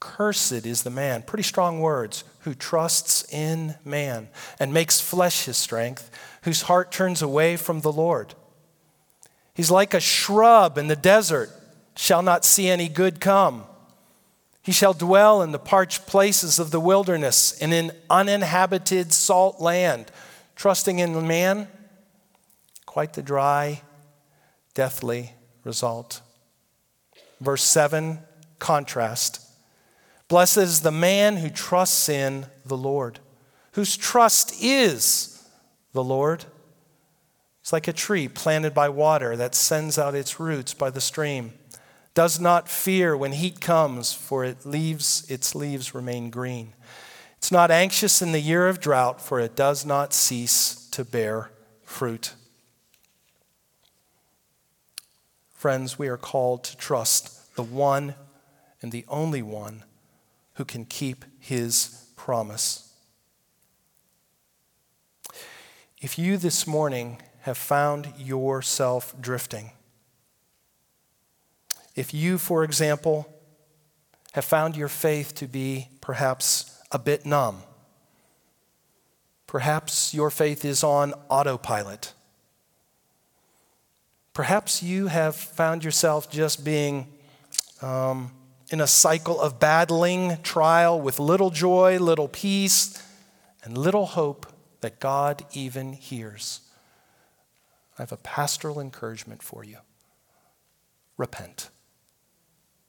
Cursed 0.00 0.66
is 0.66 0.82
the 0.82 0.90
man, 0.90 1.22
pretty 1.22 1.44
strong 1.44 1.80
words, 1.80 2.24
who 2.40 2.52
trusts 2.52 3.24
in 3.32 3.76
man 3.84 4.28
and 4.58 4.74
makes 4.74 5.00
flesh 5.00 5.46
his 5.46 5.56
strength, 5.56 6.10
whose 6.42 6.62
heart 6.62 6.92
turns 6.92 7.22
away 7.22 7.56
from 7.56 7.80
the 7.80 7.92
Lord. 7.92 8.34
He's 9.54 9.70
like 9.70 9.94
a 9.94 10.00
shrub 10.00 10.76
in 10.76 10.88
the 10.88 10.96
desert, 10.96 11.50
shall 11.96 12.22
not 12.22 12.44
see 12.44 12.68
any 12.68 12.88
good 12.88 13.20
come. 13.20 13.64
He 14.60 14.72
shall 14.72 14.92
dwell 14.92 15.40
in 15.42 15.52
the 15.52 15.58
parched 15.58 16.06
places 16.06 16.58
of 16.58 16.70
the 16.70 16.80
wilderness 16.80 17.58
and 17.60 17.72
in 17.72 17.92
uninhabited 18.10 19.12
salt 19.12 19.60
land, 19.60 20.10
trusting 20.56 20.98
in 20.98 21.26
man, 21.26 21.68
quite 22.84 23.12
the 23.12 23.22
dry, 23.22 23.80
deathly 24.74 25.32
result. 25.64 26.20
Verse 27.40 27.62
7, 27.62 28.20
contrast. 28.58 29.40
Blessed 30.28 30.58
is 30.58 30.80
the 30.80 30.90
man 30.90 31.36
who 31.36 31.50
trusts 31.50 32.08
in 32.08 32.46
the 32.64 32.76
Lord, 32.76 33.20
whose 33.72 33.96
trust 33.96 34.62
is 34.62 35.46
the 35.92 36.04
Lord. 36.04 36.44
It's 37.60 37.72
like 37.72 37.88
a 37.88 37.92
tree 37.92 38.28
planted 38.28 38.74
by 38.74 38.88
water 38.88 39.36
that 39.36 39.54
sends 39.54 39.98
out 39.98 40.14
its 40.14 40.38
roots 40.38 40.74
by 40.74 40.90
the 40.90 41.00
stream. 41.00 41.52
Does 42.14 42.38
not 42.38 42.68
fear 42.68 43.16
when 43.16 43.32
heat 43.32 43.60
comes, 43.60 44.12
for 44.12 44.44
it 44.44 44.64
leaves 44.64 45.28
its 45.28 45.54
leaves 45.54 45.94
remain 45.94 46.30
green. 46.30 46.72
It's 47.38 47.50
not 47.50 47.70
anxious 47.70 48.22
in 48.22 48.32
the 48.32 48.40
year 48.40 48.68
of 48.68 48.80
drought, 48.80 49.20
for 49.20 49.40
it 49.40 49.56
does 49.56 49.84
not 49.84 50.14
cease 50.14 50.88
to 50.92 51.04
bear 51.04 51.50
fruit. 51.82 52.34
Friends, 55.64 55.98
we 55.98 56.08
are 56.08 56.18
called 56.18 56.62
to 56.64 56.76
trust 56.76 57.56
the 57.56 57.62
one 57.62 58.16
and 58.82 58.92
the 58.92 59.06
only 59.08 59.40
one 59.40 59.82
who 60.56 60.64
can 60.66 60.84
keep 60.84 61.24
his 61.38 62.04
promise. 62.16 62.92
If 66.02 66.18
you 66.18 66.36
this 66.36 66.66
morning 66.66 67.22
have 67.44 67.56
found 67.56 68.12
yourself 68.18 69.14
drifting, 69.18 69.70
if 71.94 72.12
you, 72.12 72.36
for 72.36 72.62
example, 72.62 73.26
have 74.32 74.44
found 74.44 74.76
your 74.76 74.88
faith 74.88 75.34
to 75.36 75.46
be 75.46 75.88
perhaps 76.02 76.78
a 76.92 76.98
bit 76.98 77.24
numb, 77.24 77.62
perhaps 79.46 80.12
your 80.12 80.28
faith 80.28 80.62
is 80.62 80.84
on 80.84 81.14
autopilot 81.30 82.12
Perhaps 84.34 84.82
you 84.82 85.06
have 85.06 85.36
found 85.36 85.84
yourself 85.84 86.28
just 86.28 86.64
being 86.64 87.06
um, 87.80 88.32
in 88.70 88.80
a 88.80 88.86
cycle 88.86 89.40
of 89.40 89.60
battling 89.60 90.38
trial 90.42 91.00
with 91.00 91.20
little 91.20 91.50
joy, 91.50 91.98
little 92.00 92.26
peace, 92.26 93.00
and 93.62 93.78
little 93.78 94.06
hope 94.06 94.46
that 94.80 94.98
God 94.98 95.44
even 95.52 95.92
hears. 95.92 96.60
I 97.96 98.02
have 98.02 98.10
a 98.10 98.16
pastoral 98.16 98.80
encouragement 98.80 99.40
for 99.40 99.62
you 99.62 99.78
repent. 101.16 101.70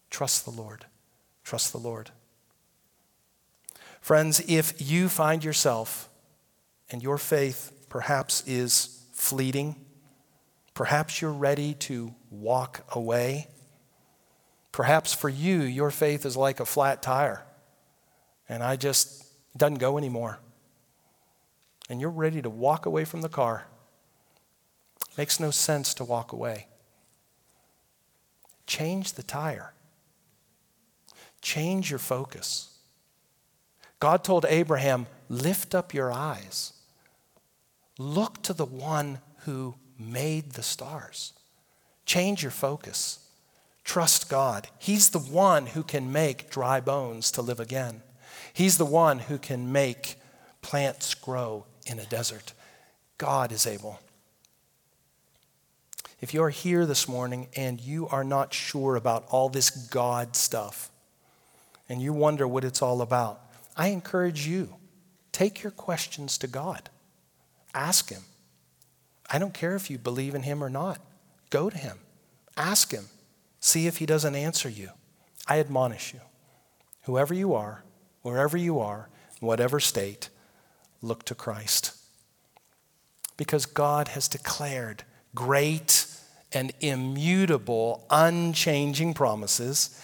Trust 0.10 0.46
the 0.46 0.52
Lord. 0.52 0.86
Trust 1.44 1.72
the 1.72 1.78
Lord. 1.78 2.10
Friends, 4.02 4.44
if 4.48 4.74
you 4.82 5.10
find 5.10 5.44
yourself 5.44 6.10
and 6.90 7.04
your 7.04 7.20
faith 7.20 7.72
perhaps 7.88 8.44
is 8.48 9.06
fleeting, 9.14 9.85
Perhaps 10.76 11.22
you're 11.22 11.32
ready 11.32 11.74
to 11.74 12.14
walk 12.30 12.86
away. 12.92 13.48
Perhaps 14.72 15.14
for 15.14 15.30
you, 15.30 15.62
your 15.62 15.90
faith 15.90 16.26
is 16.26 16.36
like 16.36 16.60
a 16.60 16.66
flat 16.66 17.02
tire, 17.02 17.46
and 18.50 18.62
I 18.62 18.76
just 18.76 19.26
doesn't 19.58 19.80
go 19.80 19.98
anymore. 19.98 20.40
And 21.90 22.02
you're 22.02 22.10
ready 22.10 22.42
to 22.42 22.50
walk 22.50 22.86
away 22.86 23.06
from 23.06 23.22
the 23.22 23.30
car. 23.30 23.68
Makes 25.18 25.40
no 25.40 25.50
sense 25.50 25.94
to 25.94 26.04
walk 26.04 26.34
away. 26.34 26.68
Change 28.68 29.14
the 29.14 29.24
tire. 29.24 29.74
Change 31.42 31.90
your 31.90 32.00
focus. 32.00 32.78
God 34.00 34.24
told 34.26 34.46
Abraham, 34.50 35.08
Lift 35.30 35.74
up 35.74 35.94
your 35.94 36.12
eyes. 36.12 36.74
Look 37.98 38.44
to 38.44 38.54
the 38.54 38.66
one 38.66 39.20
who 39.46 39.76
made 39.98 40.52
the 40.52 40.64
stars. 40.64 41.34
Change 42.06 42.42
your 42.42 42.52
focus. 42.52 43.20
Trust 43.84 44.30
God. 44.30 44.68
He's 44.80 45.10
the 45.10 45.20
one 45.20 45.68
who 45.68 45.84
can 45.84 46.12
make 46.12 46.50
dry 46.50 46.80
bones 46.80 47.32
to 47.32 47.42
live 47.42 47.60
again. 47.60 48.02
He's 48.54 48.78
the 48.78 48.86
one 48.86 49.20
who 49.20 49.38
can 49.38 49.72
make 49.72 50.16
plants 50.62 51.14
grow 51.14 51.66
in 51.86 52.00
a 52.00 52.06
desert. 52.06 52.54
God 53.18 53.52
is 53.52 53.68
able. 53.68 54.00
If 56.22 56.34
you're 56.34 56.50
here 56.50 56.86
this 56.86 57.08
morning 57.08 57.50
and 57.56 57.80
you 57.80 58.08
are 58.08 58.24
not 58.24 58.54
sure 58.54 58.96
about 58.96 59.26
all 59.30 59.50
this 59.50 59.70
God 59.70 60.36
stuff 60.36 60.90
and 61.88 62.02
you 62.02 62.14
wonder 62.14 62.48
what 62.48 62.64
it's 62.64 62.82
all 62.82 63.02
about, 63.02 63.42
I 63.78 63.90
encourage 63.90 64.48
you 64.48 64.74
take 65.32 65.62
your 65.62 65.72
questions 65.72 66.38
to 66.40 66.48
God. 66.48 66.90
Ask 67.74 68.10
Him. 68.10 68.24
I 69.30 69.40
don't 69.40 69.54
care 69.54 69.76
if 69.76 69.90
you 69.90 69.98
believe 69.98 70.36
in 70.36 70.44
him 70.44 70.64
or 70.64 70.70
not. 70.70 71.02
Go 71.50 71.70
to 71.70 71.78
him, 71.78 72.00
ask 72.58 72.92
him, 72.92 73.06
see 73.60 73.88
if 73.88 73.98
he 73.98 74.06
doesn't 74.06 74.36
answer 74.36 74.70
you. 74.70 74.90
I 75.48 75.60
admonish 75.60 76.14
you. 76.14 76.22
Whoever 77.04 77.34
you 77.34 77.54
are, 77.54 77.84
wherever 78.22 78.58
you 78.58 78.80
are, 78.80 79.10
whatever 79.40 79.80
state, 79.80 80.30
look 81.02 81.24
to 81.26 81.36
Christ. 81.36 81.96
Because 83.38 83.66
God 83.66 84.10
has 84.10 84.28
declared 84.28 85.04
great 85.36 86.08
and 86.52 86.72
immutable, 86.80 88.06
unchanging 88.10 89.14
promises. 89.14 90.02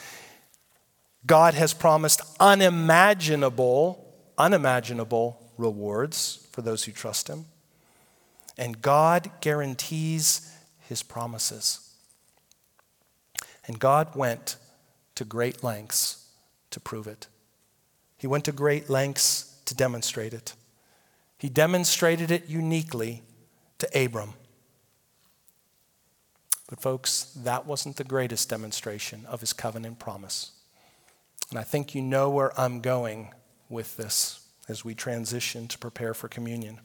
God 1.25 1.53
has 1.53 1.73
promised 1.73 2.21
unimaginable, 2.39 4.13
unimaginable 4.37 5.41
rewards 5.57 6.47
for 6.51 6.61
those 6.61 6.83
who 6.83 6.91
trust 6.91 7.27
Him. 7.27 7.45
And 8.61 8.79
God 8.79 9.31
guarantees 9.41 10.55
his 10.81 11.01
promises. 11.01 11.95
And 13.65 13.79
God 13.79 14.15
went 14.15 14.57
to 15.15 15.25
great 15.25 15.63
lengths 15.63 16.27
to 16.69 16.79
prove 16.79 17.07
it. 17.07 17.25
He 18.19 18.27
went 18.27 18.45
to 18.45 18.51
great 18.51 18.87
lengths 18.87 19.59
to 19.65 19.73
demonstrate 19.73 20.31
it. 20.31 20.53
He 21.39 21.49
demonstrated 21.49 22.29
it 22.29 22.49
uniquely 22.49 23.23
to 23.79 23.89
Abram. 23.99 24.35
But, 26.69 26.79
folks, 26.79 27.33
that 27.37 27.65
wasn't 27.65 27.95
the 27.95 28.03
greatest 28.03 28.47
demonstration 28.47 29.25
of 29.25 29.39
his 29.39 29.53
covenant 29.53 29.97
promise. 29.97 30.51
And 31.49 31.57
I 31.57 31.63
think 31.63 31.95
you 31.95 32.03
know 32.03 32.29
where 32.29 32.57
I'm 32.59 32.79
going 32.81 33.33
with 33.69 33.97
this 33.97 34.47
as 34.69 34.85
we 34.85 34.93
transition 34.93 35.67
to 35.67 35.79
prepare 35.79 36.13
for 36.13 36.27
communion. 36.27 36.79